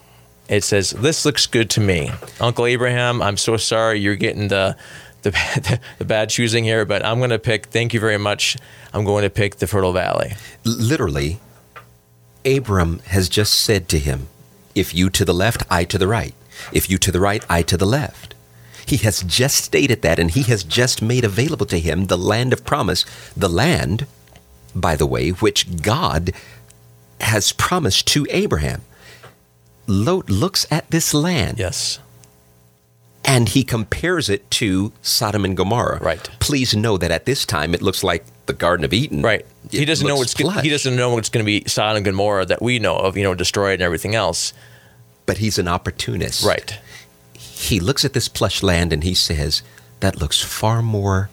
[0.50, 4.76] it says, "This looks good to me." Uncle Abraham, I'm so sorry you're getting the
[5.24, 7.68] the, the bad choosing here, but I'm going to pick.
[7.68, 8.58] Thank you very much.
[8.94, 10.34] I'm going to pick the fertile valley.
[10.64, 11.40] Literally,
[12.46, 14.28] Abram has just said to him,
[14.74, 16.34] "If you to the left, I to the right.
[16.72, 18.36] If you to the right, I to the left."
[18.86, 22.54] He has just stated that, and he has just made available to him the land
[22.54, 23.04] of promise,
[23.36, 24.06] the land,
[24.76, 26.34] by the way, which God
[27.22, 28.84] has promised to Abraham.
[29.88, 31.60] Lot looks at this land.
[31.60, 32.00] Yes.
[33.24, 36.00] And he compares it to Sodom and Gomorrah.
[36.00, 36.30] Right.
[36.40, 39.22] Please know that at this time it looks like the Garden of Eden.
[39.24, 39.46] Right.
[39.72, 42.46] He doesn't know what's gonna, he doesn't know what's going to be Sodom and Gomorrah
[42.46, 44.54] that we know of, you know, destroyed and everything else.
[45.26, 46.46] But he's an opportunist.
[46.46, 46.78] Right.
[47.34, 49.64] He looks at this plush land and he says,
[50.02, 51.32] "That looks far more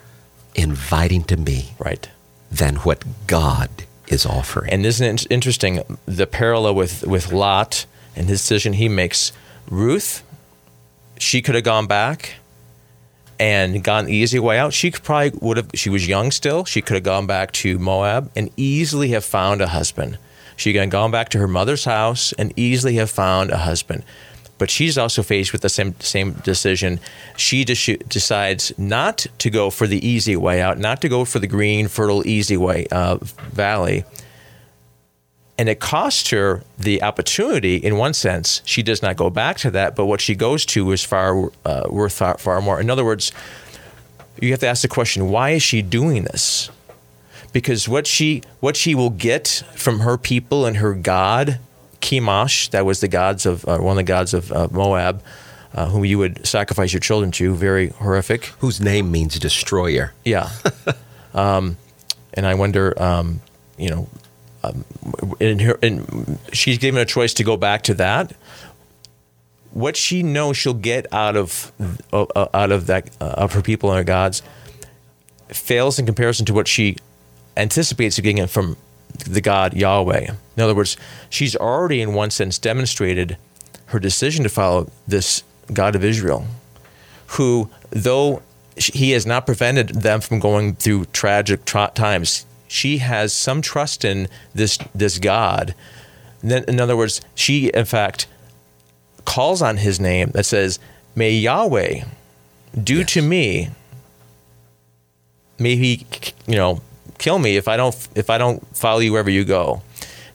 [0.54, 2.08] inviting to me." Right.
[2.50, 3.68] Than what God
[4.08, 4.70] is offering.
[4.70, 7.84] And isn't it interesting the parallel with with Lot?
[8.16, 9.32] And his decision he makes.
[9.70, 10.22] Ruth,
[11.18, 12.34] she could have gone back
[13.38, 14.72] and gone the easy way out.
[14.72, 15.70] She could probably would have.
[15.74, 16.64] She was young still.
[16.64, 20.18] She could have gone back to Moab and easily have found a husband.
[20.56, 24.04] She could have gone back to her mother's house and easily have found a husband.
[24.58, 27.00] But she's also faced with the same same decision.
[27.36, 31.40] She de- decides not to go for the easy way out, not to go for
[31.40, 34.04] the green, fertile, easy way uh, valley
[35.58, 39.70] and it costs her the opportunity in one sense she does not go back to
[39.70, 42.80] that but what she goes to is far uh, worth far, far more.
[42.80, 43.32] In other words
[44.40, 46.70] you have to ask the question why is she doing this?
[47.52, 51.58] Because what she what she will get from her people and her god
[52.00, 55.22] Chemosh that was the gods of uh, one of the gods of uh, Moab
[55.74, 58.46] uh, whom you would sacrifice your children to very horrific.
[58.58, 60.12] Whose name means destroyer.
[60.24, 60.50] Yeah.
[61.34, 61.78] Um,
[62.34, 63.40] and I wonder um,
[63.78, 64.06] you know
[64.62, 64.84] um,
[65.40, 65.78] and, her,
[66.52, 68.34] she's given a choice to go back to that.
[69.72, 71.72] What she knows she'll get out of
[72.12, 74.42] uh, out of that uh, of her people and her gods
[75.48, 76.96] fails in comparison to what she
[77.56, 78.76] anticipates of getting from
[79.26, 80.32] the God Yahweh.
[80.56, 80.96] In other words,
[81.30, 83.36] she's already in one sense demonstrated
[83.86, 85.42] her decision to follow this
[85.72, 86.46] God of Israel,
[87.28, 88.42] who though
[88.76, 94.04] he has not prevented them from going through tragic tra- times she has some trust
[94.04, 95.74] in this this God.
[96.42, 98.26] In other words, she in fact
[99.24, 100.78] calls on his name that says,
[101.14, 102.04] "May Yahweh
[102.82, 103.12] do yes.
[103.12, 103.70] to me
[105.58, 106.06] may he,
[106.46, 106.80] you know,
[107.18, 109.82] kill me if I don't if I don't follow you wherever you go.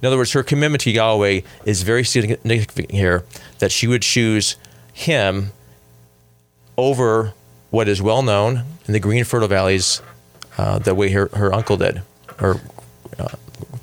[0.02, 3.24] In other words, her commitment to Yahweh is very significant here.
[3.60, 4.56] That she would choose
[4.94, 5.52] him
[6.78, 7.34] over
[7.72, 10.02] what is well known in the green fertile valleys,
[10.58, 12.02] uh, the way her, her uncle did,
[12.38, 12.56] her
[13.20, 13.28] uh,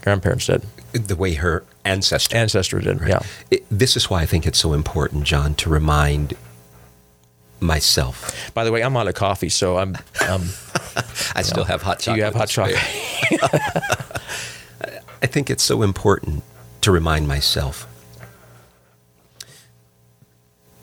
[0.02, 2.36] grandparents did, The way her ancestor.
[2.36, 3.00] ancestor did.
[3.07, 3.20] Yeah.
[3.50, 6.34] It- this is why I think it's so important, John, to remind
[7.61, 8.50] myself.
[8.55, 9.96] By the way, I'm out of coffee, so I'm.
[10.28, 10.48] Um,
[11.34, 12.18] I still have hot chocolate.
[12.18, 12.78] you have hot chocolate?
[15.22, 16.42] I think it's so important
[16.82, 17.86] to remind myself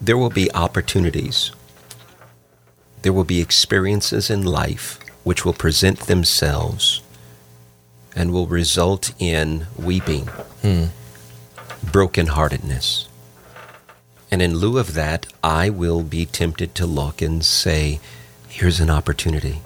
[0.00, 1.52] there will be opportunities,
[3.02, 7.00] there will be experiences in life which will present themselves
[8.14, 10.26] and will result in weeping,
[10.62, 10.84] hmm.
[11.84, 13.06] brokenheartedness.
[14.30, 18.00] And in lieu of that, I will be tempted to look and say,
[18.48, 19.60] here's an opportunity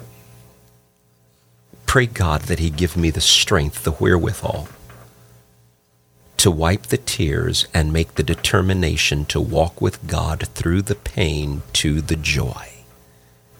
[1.86, 4.68] pray God that He give me the strength, the wherewithal,
[6.36, 11.62] to wipe the tears and make the determination to walk with God through the pain
[11.74, 12.84] to the joy,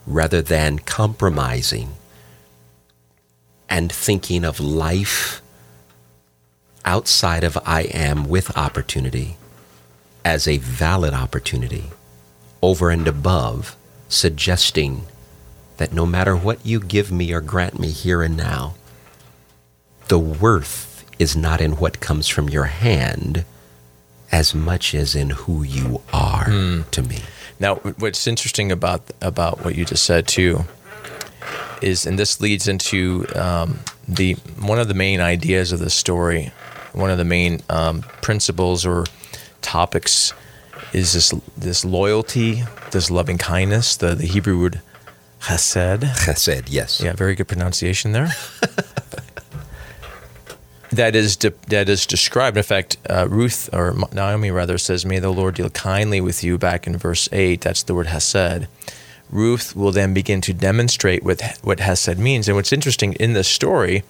[0.06, 1.94] rather than compromising
[3.68, 5.42] and thinking of life
[6.84, 9.36] outside of I am with opportunity
[10.24, 11.84] as a valid opportunity
[12.62, 13.76] over and above
[14.08, 15.06] suggesting
[15.76, 18.74] that no matter what you give me or grant me here and now,
[20.08, 23.44] the worth is not in what comes from your hand
[24.32, 26.82] as much as in who you are hmm.
[26.90, 27.18] to me.
[27.58, 30.64] Now, what's interesting about about what you just said too
[31.82, 36.52] is, and this leads into um, the one of the main ideas of the story,
[36.92, 39.04] one of the main um, principles or
[39.62, 40.32] topics
[40.92, 43.96] is this this loyalty, this loving kindness.
[43.96, 44.80] The the Hebrew word
[45.40, 46.00] chesed.
[46.00, 47.00] Chesed, yes.
[47.00, 48.28] Yeah, very good pronunciation there.
[50.90, 52.56] that is de- that is described.
[52.56, 56.58] In fact, uh, Ruth or Naomi rather says, "May the Lord deal kindly with you."
[56.58, 58.66] Back in verse eight, that's the word hesed.
[59.30, 62.48] Ruth will then begin to demonstrate what what hesed means.
[62.48, 64.02] And what's interesting in this story,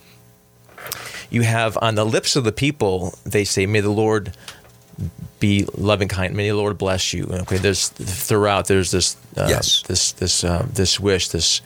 [1.31, 4.33] you have on the lips of the people, they say, "May the Lord
[5.41, 6.35] be loving kind.
[6.35, 9.83] May the Lord bless you." Okay, there's throughout there's this uh, Yes.
[9.89, 11.61] this this uh, this wish this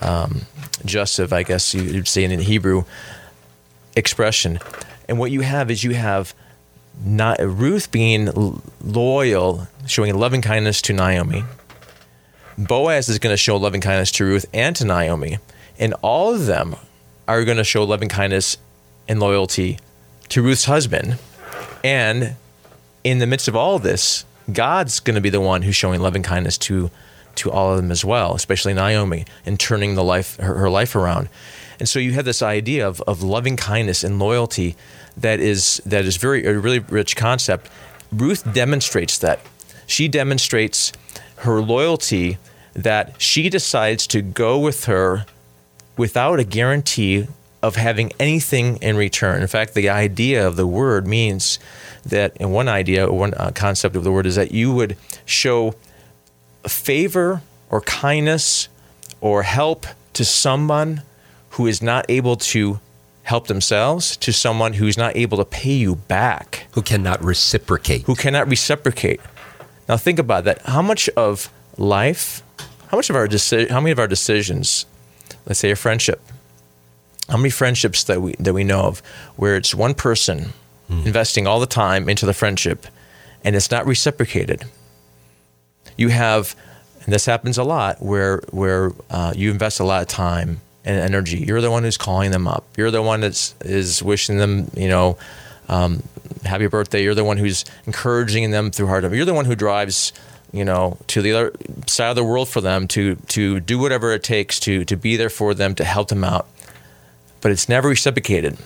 [0.00, 0.42] um,
[0.84, 2.84] jussive, I guess you- you'd say in Hebrew
[3.96, 4.58] expression.
[5.08, 6.34] And what you have is you have
[7.04, 11.44] not Ruth being loyal, showing loving kindness to Naomi.
[12.58, 15.38] Boaz is going to show loving kindness to Ruth and to Naomi,
[15.78, 16.74] and all of them
[17.28, 18.58] are going to show loving kindness
[19.06, 19.78] and loyalty
[20.30, 21.18] to Ruth's husband.
[21.84, 22.34] And
[23.04, 26.22] in the midst of all this, God's going to be the one who's showing loving
[26.22, 26.90] kindness to
[27.36, 30.96] to all of them as well, especially Naomi, and turning the life her, her life
[30.96, 31.28] around.
[31.78, 34.74] And so you have this idea of, of loving kindness and loyalty
[35.16, 37.70] that is that is very a really rich concept.
[38.10, 39.38] Ruth demonstrates that.
[39.86, 40.92] She demonstrates
[41.36, 42.38] her loyalty
[42.82, 45.26] that she decides to go with her
[45.96, 47.26] without a guarantee
[47.60, 49.42] of having anything in return.
[49.42, 51.58] In fact, the idea of the word means
[52.06, 54.96] that, and one idea, or one uh, concept of the word is that you would
[55.26, 55.74] show
[56.68, 58.68] favor or kindness
[59.20, 61.02] or help to someone
[61.50, 62.78] who is not able to
[63.24, 68.02] help themselves, to someone who's not able to pay you back Who cannot reciprocate.
[68.02, 69.20] who cannot reciprocate.
[69.88, 70.62] Now think about that.
[70.62, 72.42] How much of life,
[72.88, 74.86] how much of our deci- how many of our decisions,
[75.46, 76.20] let's say a friendship,
[77.28, 79.00] how many friendships that we that we know of
[79.36, 80.52] where it's one person
[81.04, 82.86] investing all the time into the friendship
[83.44, 84.64] and it's not reciprocated.
[85.96, 86.56] You have,
[87.04, 90.98] and this happens a lot, where where uh, you invest a lot of time and
[90.98, 91.38] energy.
[91.38, 92.64] You're the one who's calling them up.
[92.76, 95.18] You're the one that's is wishing them, you know,
[95.68, 96.02] um,
[96.44, 97.02] happy birthday.
[97.02, 99.14] You're the one who's encouraging them through hard times.
[99.14, 100.12] You're the one who drives,
[100.52, 101.52] you know, to the other
[101.86, 105.16] side of the world for them to to do whatever it takes to to be
[105.16, 106.46] there for them to help them out.
[107.40, 108.58] But it's never reciprocated.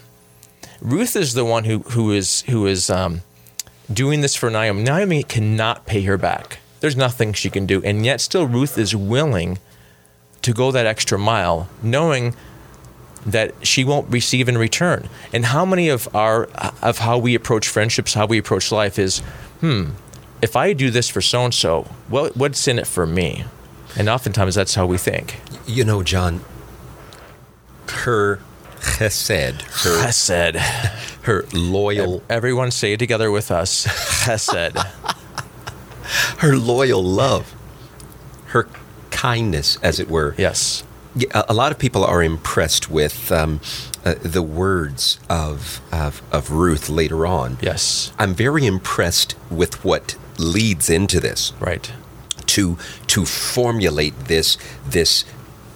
[0.81, 3.23] Ruth is the one who who is who is um,
[3.93, 4.83] doing this for Naomi.
[4.83, 6.59] Naomi cannot pay her back.
[6.81, 9.59] There's nothing she can do, and yet still Ruth is willing
[10.43, 12.35] to go that extra mile, knowing
[13.25, 15.09] that she won't receive in return.
[15.33, 16.45] And how many of our
[16.83, 19.21] of how we approach friendships, how we approach life is,
[19.61, 19.91] hmm,
[20.43, 23.45] if I do this for so and so, what what's in it for me?
[23.97, 25.41] And oftentimes that's how we think.
[25.67, 26.45] You know, John,
[27.89, 28.41] her
[28.81, 30.57] chesed, her, Chesed.
[31.23, 33.87] her loyal, Everyone say it together with us.
[33.87, 34.77] Chesed.
[36.39, 37.55] her loyal love,
[38.47, 38.69] her
[39.11, 40.83] kindness, as it were, yes.
[41.15, 43.61] Yeah, a lot of people are impressed with um,
[44.03, 47.59] uh, the words of, of of Ruth later on.
[47.61, 48.13] Yes.
[48.19, 51.53] I'm very impressed with what leads into this.
[51.61, 51.91] Right.
[52.47, 52.77] To
[53.07, 55.25] to formulate this this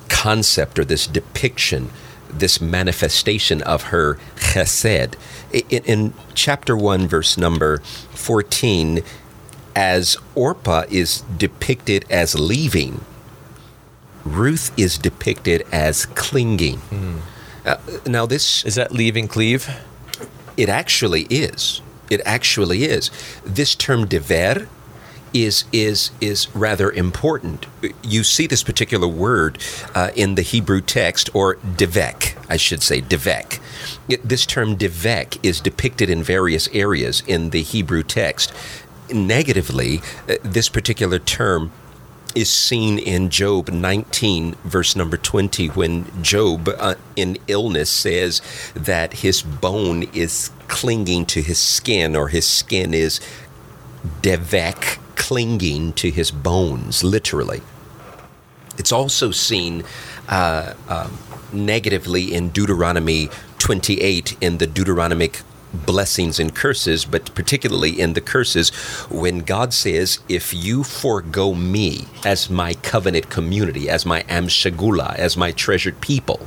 [0.09, 1.91] concept or this depiction,
[2.29, 5.15] this manifestation of her chesed.
[5.53, 7.79] In, in chapter one, verse number
[8.11, 9.03] fourteen,
[9.75, 13.05] as Orpah is depicted as leaving,
[14.25, 16.81] Ruth is depicted as clinging.
[17.65, 19.69] Uh, now, this Is that leaving cleave?
[20.57, 21.81] it actually is.
[22.11, 23.11] It actually is.
[23.45, 24.69] This term dever
[25.35, 27.67] is is is rather important.
[28.03, 29.59] You see this particular word
[29.95, 33.61] uh, in the Hebrew text, or devek, I should say, devek.
[34.25, 38.53] This term devek is depicted in various areas in the Hebrew text.
[39.13, 41.71] Negatively, uh, this particular term
[42.37, 48.43] is seen in Job 19, verse number 20, when Job, uh, in illness, says
[48.75, 53.21] that his bone is clinging to his skin, or his skin is
[54.21, 57.63] devek, clinging to his bones, literally.
[58.77, 59.83] It's also seen
[60.29, 61.19] uh, um,
[61.53, 65.43] negatively in Deuteronomy 28 in the Deuteronomic
[65.77, 68.71] blessings and curses, but particularly in the curses
[69.11, 75.37] when God says, If you forego me as my covenant community, as my Amshagula, as
[75.37, 76.47] my treasured people,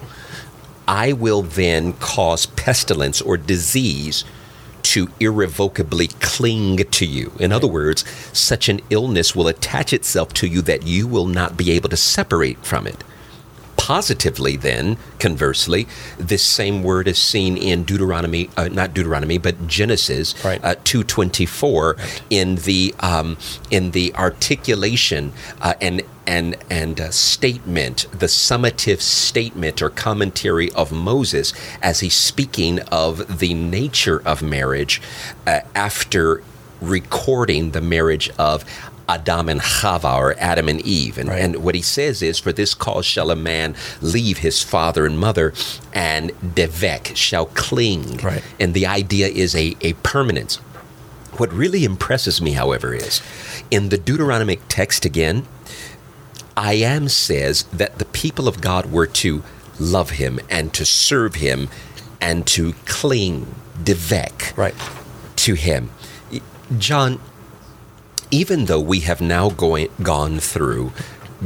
[0.87, 4.25] I will then cause pestilence or disease
[4.81, 7.31] to irrevocably cling to you.
[7.39, 8.03] In other words,
[8.33, 11.97] such an illness will attach itself to you that you will not be able to
[11.97, 13.03] separate from it.
[13.89, 15.87] Positively, then, conversely,
[16.19, 20.63] this same word is seen in Deuteronomy, uh, not Deuteronomy, but Genesis Right.
[20.63, 21.97] uh, two twenty four
[22.29, 23.35] in the um,
[23.71, 30.91] in the articulation uh, and and and uh, statement, the summative statement or commentary of
[30.91, 35.01] Moses as he's speaking of the nature of marriage
[35.47, 36.43] uh, after
[36.79, 38.63] recording the marriage of
[39.09, 41.17] Adam and Chava, or Adam and Eve.
[41.17, 41.41] And, Right.
[41.41, 45.17] and what he says is, For this cause shall a man leave his father and
[45.19, 45.53] mother,
[45.93, 48.17] and devek shall cling.
[48.17, 48.43] Right.
[48.59, 50.57] And the idea is a, a permanence.
[51.37, 53.21] What really impresses me, however, is
[53.71, 55.45] in the Deuteronomic text again,
[56.57, 59.43] I am says that the people of God were to
[59.79, 61.69] love him and to serve him
[62.19, 63.47] and to cling,
[63.81, 64.75] devek, Right.
[65.37, 65.91] to him.
[66.77, 67.19] John,
[68.31, 70.91] even though we have now going, gone through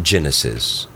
[0.01, 0.87] Genesis,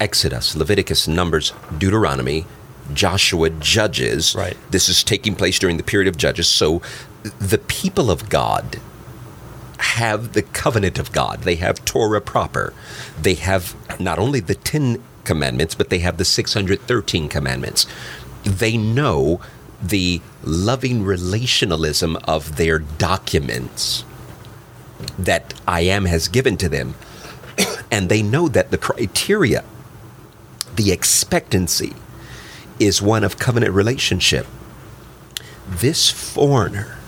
[0.00, 2.44] Exodus, Leviticus, Numbers, Deuteronomy,
[2.92, 4.56] Joshua, Judges, Right.
[4.70, 6.48] this is taking place during the period of Judges.
[6.48, 6.82] So
[7.38, 8.80] the people of God
[9.78, 11.42] have the covenant of God.
[11.42, 12.72] They have Torah proper.
[13.20, 17.86] They have not only the 10 commandments, but they have the 613 commandments.
[18.44, 19.40] They know
[19.80, 24.04] the loving relationalism of their documents
[25.18, 26.94] that I am has given to them.
[27.90, 29.64] and they know that the criteria,
[30.76, 31.94] the expectancy,
[32.78, 34.46] is one of covenant relationship.
[35.68, 36.98] This foreigner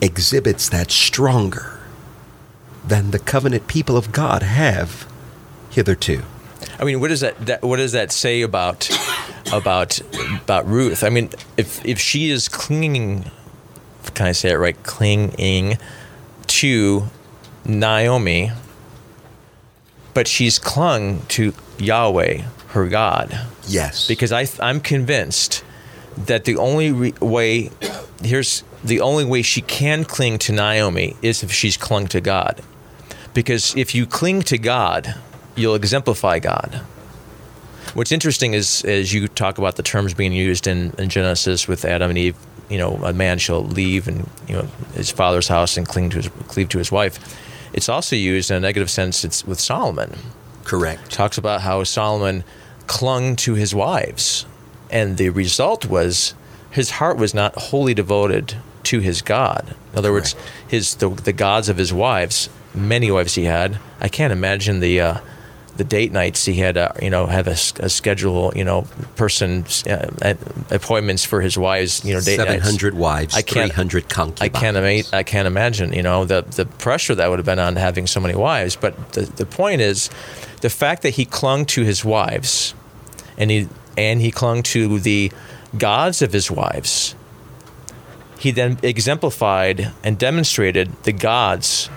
[0.00, 1.78] exhibits that stronger
[2.84, 5.06] than the covenant people of God have
[5.70, 6.22] hitherto.
[6.78, 8.88] I mean, what does that, that what does that say about
[9.52, 10.00] about
[10.42, 11.04] about Ruth?
[11.04, 13.30] I mean, if if she is clinging,
[14.14, 14.80] can I say it right?
[14.82, 15.78] Clinging
[16.48, 17.04] to
[17.64, 18.50] Naomi,
[20.14, 24.06] but she's clung to Yahweh, her God, Yes.
[24.08, 25.64] because I I'm convinced
[26.16, 27.70] that the only re- way
[28.22, 32.60] here's the only way she can cling to Naomi is if she's clung to God.
[33.34, 35.14] Because if you cling to God,
[35.56, 36.82] you'll exemplify God.
[37.94, 41.84] What's interesting is as you talk about the terms being used in, in Genesis with
[41.84, 42.36] Adam and Eve,
[42.68, 46.16] you know, a man shall leave and you know his father's house and cling to
[46.18, 47.18] his cleave to his wife.
[47.72, 49.24] It's also used in a negative sense.
[49.24, 50.18] It's with Solomon
[50.64, 51.10] correct.
[51.10, 52.44] talks about how Solomon
[52.86, 54.46] clung to his wives,
[54.90, 56.34] and the result was
[56.70, 59.74] his heart was not wholly devoted to his God.
[59.92, 60.34] In other words,
[60.66, 63.78] his the, the gods of his wives, many wives he had.
[64.00, 65.18] I can't imagine the uh,
[65.76, 66.76] the date nights he had.
[66.76, 68.52] Uh, you know, have a, a schedule.
[68.54, 70.34] You know, person uh,
[70.70, 72.04] appointments for his wives.
[72.04, 72.66] You know, date Seven nights.
[72.94, 74.54] wives, I can't- three hundred concubines.
[74.56, 77.58] I can't ima- I can't imagine, you know, the the pressure that would have been
[77.58, 78.76] on having so many wives.
[78.76, 80.10] But the, the point is,
[80.60, 82.74] the fact that he clung to his wives,
[83.38, 85.32] and he and he clung to the
[85.78, 87.14] gods of his wives.
[88.38, 91.88] He then exemplified and demonstrated the gods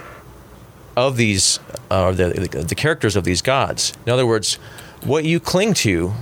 [0.97, 3.93] of these, uh, the the characters of these gods.
[4.05, 4.55] In other words,
[5.03, 6.13] what you cling to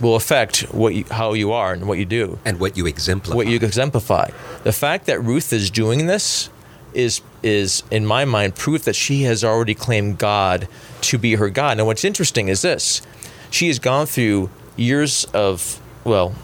[0.00, 3.36] will affect what you, how you are and what you do, And what you exemplify.
[3.36, 4.30] what you exemplify.
[4.62, 6.50] The fact that Ruth is doing this
[6.92, 10.68] is is in my mind proof that she has already claimed God
[11.02, 11.76] to be her God.
[11.76, 13.02] Now, what's interesting is this:
[13.50, 16.34] she has gone through years of well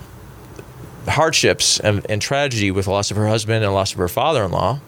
[1.09, 4.09] hardships and, and tragedy with the loss of her husband and the loss of her
[4.09, 4.80] father-in-law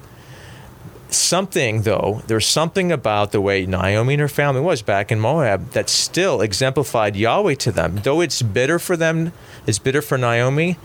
[1.16, 5.70] something though there's something about the way naomi and her family was back in moab
[5.70, 8.00] that still exemplified yahweh to them.
[8.02, 9.32] Though it's bitter for them
[9.66, 10.76] it's bitter for naomi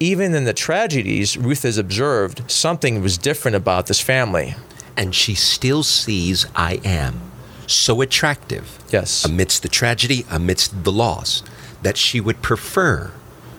[0.00, 4.54] even in the tragedies ruth has observed something was different about this family.
[4.96, 7.20] And she still sees I am
[7.66, 9.24] so attractive yes.
[9.24, 11.42] amidst the tragedy, amidst the loss,
[11.82, 13.12] that she would prefer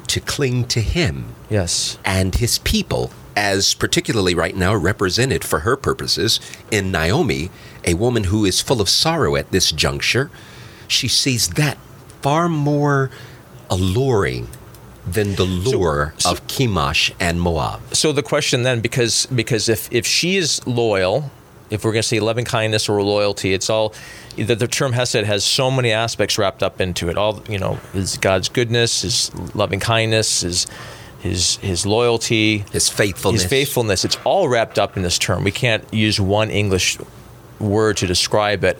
[0.07, 1.97] to cling to him yes.
[2.05, 6.39] and his people, as particularly right now represented for her purposes
[6.71, 7.49] in Naomi,
[7.83, 10.31] a woman who is full of sorrow at this juncture.
[10.88, 11.77] She sees that
[12.21, 13.09] far more
[13.69, 14.47] alluring
[15.05, 17.79] than the lure so- of Chemosh and Moab.
[17.93, 21.29] so the question then because because if if she is loyal
[21.69, 23.93] if we're going to say loving kindness or loyalty it's all
[24.36, 27.79] the, the term hesed has so many aspects wrapped up into it all you know
[27.93, 30.65] is god's goodness his loving kindness his
[31.26, 33.41] his his loyalty His faithfulness.
[33.41, 34.05] his faithfulness.
[34.05, 35.43] It's all wrapped up in this term.
[35.43, 36.97] We can't use one english
[37.59, 38.78] word to describe it.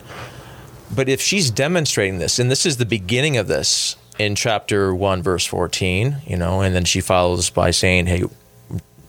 [0.94, 5.24] But if she's demonstrating this and this is the beginning of this in chapter 1
[5.24, 8.24] verse 14 you know and then she follows by saying hey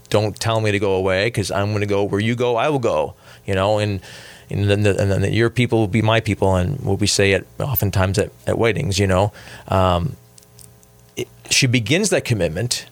[0.09, 2.69] don't tell me to go away because i'm going to go where you go i
[2.69, 3.15] will go
[3.47, 4.01] you know and
[4.51, 7.33] and then, the, and then your people will be my people and what we say
[7.33, 9.33] it oftentimes at, at weddings you know.
[9.69, 10.17] Um,
[11.17, 12.87] it, she begins that commitment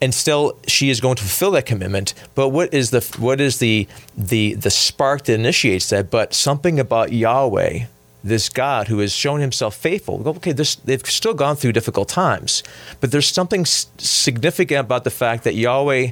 [0.00, 2.14] and still she is going to fulfill that commitment.
[2.34, 3.86] But what is the what is the
[4.16, 6.10] the the spark that initiates that?
[6.10, 7.86] But something about yahweh
[8.22, 10.22] this god who has shown himself faithful.
[10.26, 12.62] Okay this, they've still gone through difficult times
[13.00, 16.10] but there's something significant about the fact that yahweh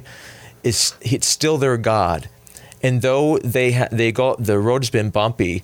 [0.63, 2.29] is it's still their god.
[2.81, 5.63] And though they ha- they go the road has been bumpy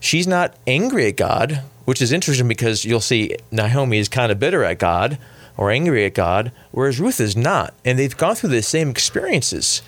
[0.00, 4.38] she's not angry at God, which is interesting because you'll see Naomi is kind of
[4.38, 5.18] bitter at God
[5.58, 7.74] or angry at God, whereas Ruth is not.
[7.84, 9.82] And they've gone through the same experiences.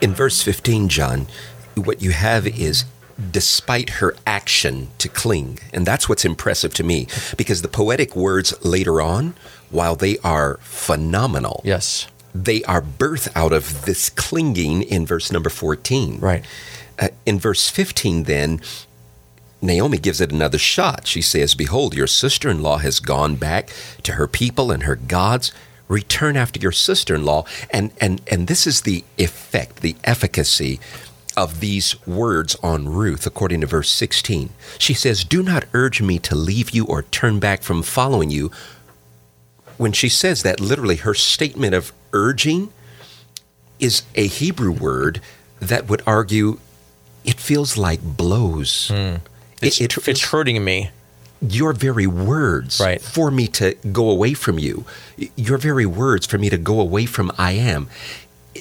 [0.00, 1.26] In verse 15, John,
[1.74, 2.84] what you have is
[3.32, 5.58] despite her action to cling.
[5.74, 9.34] And that's what's impressive to me because the poetic words later on,
[9.70, 12.06] while they are phenomenal, Yes.
[12.34, 16.18] they are birthed out of this clinging in verse number 14.
[16.20, 16.44] Right.
[16.98, 18.60] Uh, in verse 15, then,
[19.62, 21.06] Naomi gives it another shot.
[21.06, 23.70] She says, Behold, your sister in law has gone back
[24.02, 25.52] to her people and her gods.
[25.88, 27.44] Return after your sister in law.
[27.70, 30.80] And, and, and this is the effect, the efficacy
[31.36, 34.50] of these words on Ruth, according to verse 16.
[34.78, 38.50] She says, Do not urge me to leave you or turn back from following you.
[39.76, 42.72] When she says that, literally, her statement of urging
[43.78, 45.20] is a Hebrew word
[45.60, 46.58] that would argue
[47.24, 48.88] it feels like blows.
[48.88, 49.16] Hmm.
[49.60, 50.90] It's, It, it, it's hurting me.
[51.40, 53.00] your very words Right.
[53.00, 54.84] for me to go away from you,
[55.36, 57.88] your very words for me to go away from I am,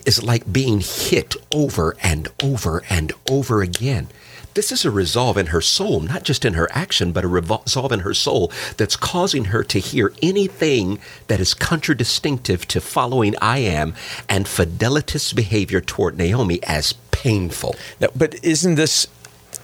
[0.06, 4.08] is like being hit over and over and over again.
[4.56, 7.92] This is a resolve in her soul, not just in her action, but a resolve
[7.92, 13.60] in her soul that's causing her to hear anything that is contradistinctive to following I
[13.60, 13.94] am
[14.28, 17.76] and fidelitous behavior toward Naomi as painful.
[18.00, 19.08] Now, but isn't this,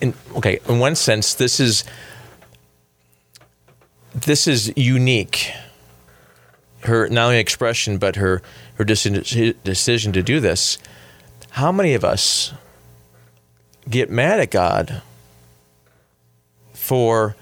[0.01, 1.83] in, okay, in one sense, this is,
[4.13, 5.51] this is unique.
[6.81, 8.41] Her, not only expression, but her,
[8.75, 10.77] her decision, decision to do this.
[11.51, 12.53] How many of us
[13.89, 15.01] get mad at God
[16.73, 17.35] for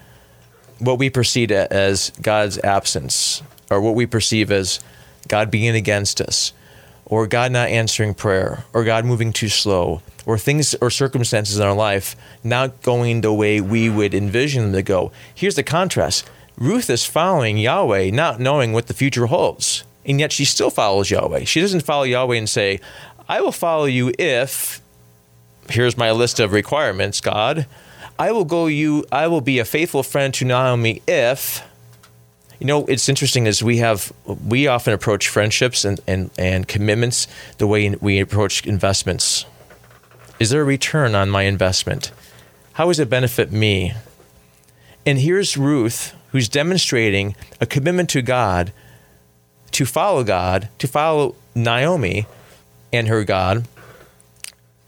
[0.79, 4.79] what we perceive as God's absence, or what we perceive as
[5.27, 6.53] God being against us,
[7.13, 11.63] or God not answering prayer, or God moving too slow, or things or circumstances in
[11.63, 15.11] our life not going the way we would envision them to go.
[15.35, 20.31] Here's the contrast Ruth is following Yahweh, not knowing what the future holds, and yet
[20.31, 21.43] she still follows Yahweh.
[21.43, 22.79] She doesn't follow Yahweh and say,
[23.29, 24.81] I will follow you if
[25.69, 27.67] here's my list of requirements, God.
[28.17, 31.61] I will go you I will be a faithful friend to Naomi if
[32.63, 37.27] you know it's interesting as we have we often approach friendships and, and, and commitments
[37.57, 39.45] the way we approach investments.
[40.39, 42.13] Is there a return on my investment?
[42.73, 43.91] How does it benefit me?
[45.05, 48.71] And here's Ruth who's demonstrating a commitment to God
[49.71, 52.27] to follow God, to follow Naomi
[52.93, 53.67] and her God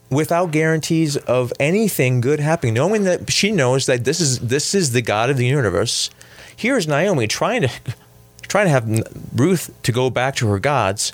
[0.10, 4.94] without guarantees of anything good happening, knowing that she knows that this is this is
[4.94, 6.10] the God of the universe.
[6.56, 7.70] Here's Naomi trying to
[8.44, 9.04] trying to have
[9.36, 11.12] Ruth to go back to her gods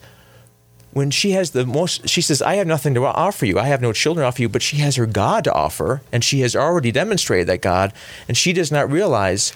[0.94, 3.58] when she has the most she says i have nothing to offer you.
[3.60, 6.24] I have no children to offer you but she has her god to offer and
[6.24, 7.94] she has already demonstrated that god
[8.28, 9.54] and she does not realize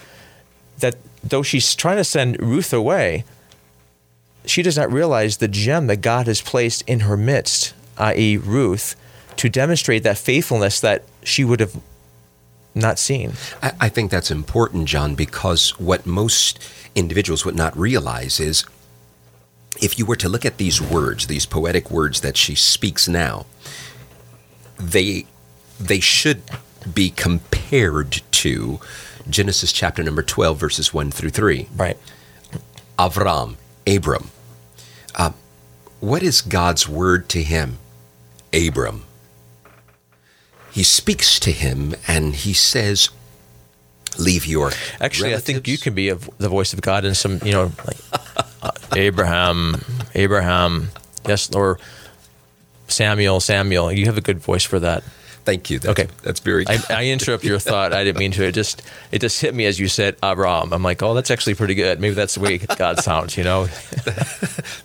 [0.78, 3.24] that though she's trying to send ruth away
[4.44, 8.96] she does not realize the gem that god has placed in her midst i.e ruth
[9.36, 11.76] to demonstrate that faithfulness that she would have
[12.76, 16.62] not seen I, I think that's important john because what most
[16.94, 18.64] individuals would not realize is
[19.80, 23.46] if you were to look at these words, these poetic words that she speaks now,
[24.78, 25.26] they
[25.78, 26.42] they should
[26.92, 28.80] be compared to
[29.28, 31.68] Genesis chapter number 12 verses 1 through 3.
[31.76, 31.98] Right.
[32.98, 33.56] Avram,
[33.86, 34.30] Abram.
[35.14, 35.32] Uh,
[36.00, 37.78] what is God's word to him?
[38.54, 39.04] Abram.
[40.76, 43.08] He speaks to him and he says,
[44.18, 45.42] leave your actually relatives.
[45.42, 47.98] i think you can be a, the voice of god in some you know like
[48.62, 49.76] uh, abraham
[50.14, 50.88] abraham
[51.28, 51.78] yes or
[52.88, 53.92] samuel samuel.
[53.92, 55.02] You have a good voice for that.
[55.44, 55.78] Thank you.
[55.78, 56.10] That's, okay.
[56.22, 57.92] that's very I, I interrupt your thought.
[57.92, 58.44] I didn't mean to.
[58.44, 60.72] It just it just hit me as you said abraham.
[60.72, 62.00] I'm like oh that's actually pretty good.
[62.00, 63.66] Maybe that's the way god sounds you know?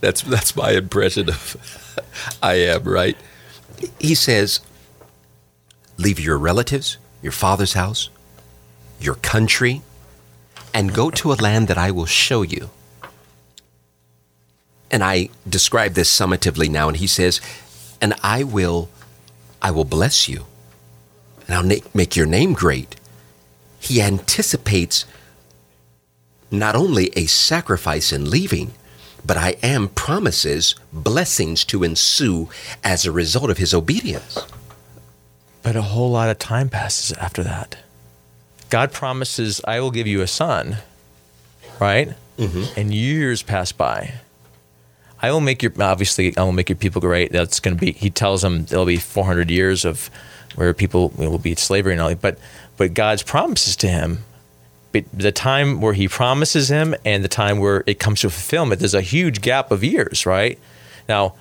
[0.02, 1.56] That's that's my impression of
[2.44, 3.18] i am right?
[4.00, 4.60] He says
[5.98, 8.10] leave your relatives your father's house
[9.02, 9.82] your country,
[10.74, 12.70] and go to a land that I will show you.
[14.90, 17.42] And I describe this summatively now, and he says,
[18.02, 18.90] and I will,
[19.62, 20.46] I will bless you,
[21.48, 22.96] and I'll make your name great.
[23.80, 25.06] He anticipates
[26.52, 28.74] not only a sacrifice in leaving,
[29.26, 32.50] but I am promises blessings to ensue
[32.84, 34.46] as a result of his obedience.
[35.64, 37.78] But a whole lot of time passes after that.
[38.70, 40.78] God promises, I will give you a son,
[41.80, 42.14] right?
[42.38, 42.80] Mm-hmm.
[42.80, 44.14] And years pass by.
[45.22, 47.32] I will make your, obviously, I will make your people great.
[47.32, 50.10] That's going to be, he tells them there'll be 400 years of
[50.56, 52.22] where people will be slavery and all that.
[52.22, 52.40] But,
[52.78, 54.24] but God's promises to him,
[55.14, 58.94] the time where he promises him and the time where it comes to fulfillment, there's
[58.94, 60.58] a huge gap of years, right?
[61.08, 61.36] Now,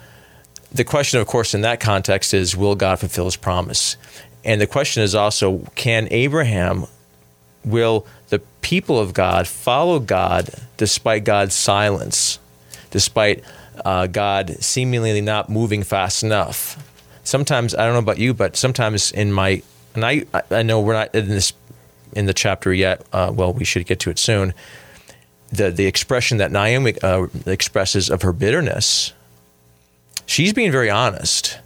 [0.72, 3.96] the question, of course, in that context is will God fulfill his promise?
[4.44, 6.86] And the question is also can Abraham
[7.64, 12.38] will the people of God follow God despite God's silence,
[12.90, 13.44] despite
[13.84, 16.86] uh, God seemingly not moving fast enough?
[17.24, 19.62] Sometimes I don't know about you, but sometimes in my
[19.94, 21.52] and I I know we're not in this
[22.12, 23.04] in the chapter yet.
[23.12, 24.54] Uh, well, we should get to it soon.
[25.52, 29.12] The the expression that Naomi uh, expresses of her bitterness,
[30.30, 31.58] she's being very honest,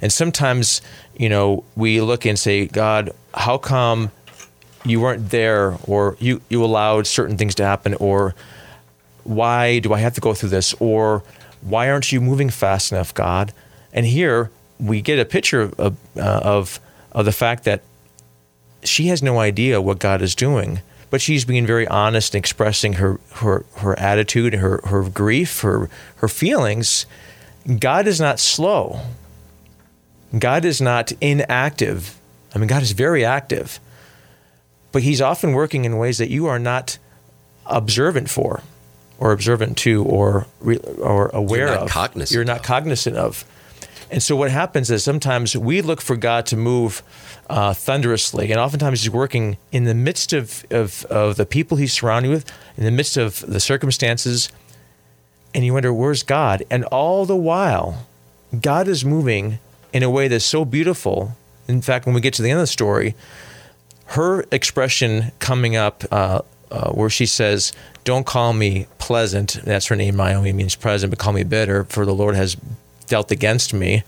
[0.00, 0.82] and sometimes
[1.16, 4.10] you know we look and say, God, how come?
[4.84, 8.34] you weren't there or you, you allowed certain things to happen or
[9.24, 11.22] why do I have to go through this or
[11.60, 13.52] why aren't you moving fast enough, God?
[13.92, 14.50] And here
[14.80, 16.80] we get a picture of, uh, of,
[17.12, 17.82] of the fact that
[18.82, 20.80] she has no idea what God is doing,
[21.10, 25.88] but she's being very honest and expressing her, her, her attitude, her, her grief, her,
[26.16, 27.06] her feelings.
[27.78, 29.00] God is not slow.
[30.38, 32.18] God is not inactive.
[32.54, 33.80] I mean, God is very active
[34.92, 36.98] but he's often working in ways that you are not
[37.66, 38.62] observant for
[39.18, 40.46] or observant to or
[40.98, 42.62] or aware You're of cognizant you're not of.
[42.62, 43.44] cognizant of
[44.10, 47.02] and so what happens is sometimes we look for god to move
[47.48, 51.92] uh, thunderously and oftentimes he's working in the midst of, of, of the people he's
[51.92, 54.50] surrounded with in the midst of the circumstances
[55.54, 58.06] and you wonder where's god and all the while
[58.60, 59.58] god is moving
[59.92, 61.36] in a way that's so beautiful
[61.68, 63.14] in fact when we get to the end of the story
[64.06, 66.42] her expression coming up uh,
[66.72, 67.72] uh, where she says,
[68.04, 69.58] Don't call me pleasant.
[69.64, 70.16] That's her name.
[70.16, 72.56] Naomi means pleasant, but call me bitter, for the Lord has
[73.06, 74.02] dealt against me.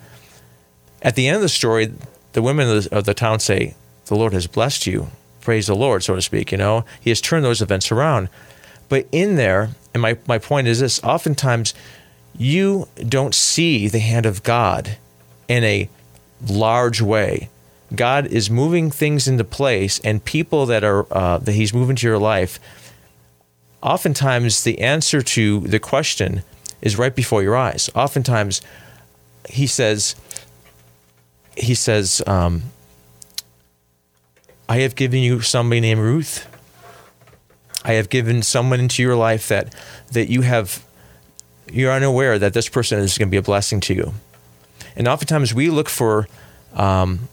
[1.03, 1.93] At the end of the story,
[2.33, 3.75] the women of the, of the town say,
[4.07, 5.09] The Lord has blessed you.
[5.43, 6.53] Praise the Lord, so to speak.
[6.53, 8.31] You know, He has turned those events around.
[8.89, 11.73] But in there, and my, my point is this oftentimes
[12.37, 14.99] you don't see the hand of God
[15.49, 15.89] in a
[16.47, 17.49] large way
[17.95, 22.07] God is moving things into place, and people that are uh, that He's moving to
[22.07, 22.59] your life.
[23.83, 26.43] Oftentimes, the answer to the question
[26.81, 27.91] is right before your eyes.
[27.95, 28.61] Oftentimes,
[29.49, 30.17] He says,
[31.57, 32.65] He says, um,
[34.69, 36.47] "I have given you somebody named Ruth.
[37.85, 39.75] I have given someone into your life that
[40.13, 40.85] that you have."
[41.73, 44.13] You're unaware that this person is going to be a blessing to you.
[44.97, 46.29] And oftentimes we look for
[46.75, 47.29] um,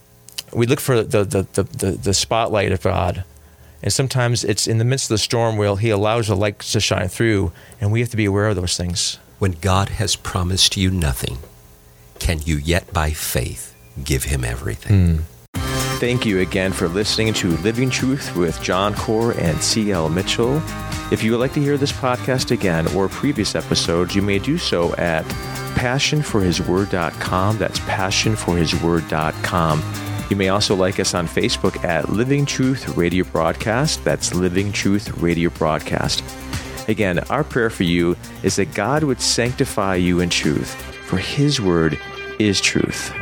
[0.54, 3.24] we look for the, the, the, the, the spotlight of God.
[3.84, 6.80] And sometimes it's in the midst of the storm where He allows the light to
[6.80, 9.18] shine through, and we have to be aware of those things.
[9.40, 11.40] When God has promised you nothing,
[12.20, 15.18] can you yet by faith give Him everything?
[15.18, 15.22] Mm.
[16.02, 20.10] Thank you again for listening to Living Truth with John Core and C.L.
[20.10, 20.60] Mitchell.
[21.12, 24.58] If you would like to hear this podcast again or previous episodes, you may do
[24.58, 25.24] so at
[25.76, 27.60] passionforhisword.com.
[27.60, 29.84] That's passionforhisword.com.
[30.32, 34.04] You may also like us on Facebook at Living Truth Radio Broadcast.
[34.04, 36.24] That's Living Truth Radio Broadcast.
[36.88, 40.74] Again, our prayer for you is that God would sanctify you in truth,
[41.06, 42.00] for His word
[42.40, 43.14] is truth.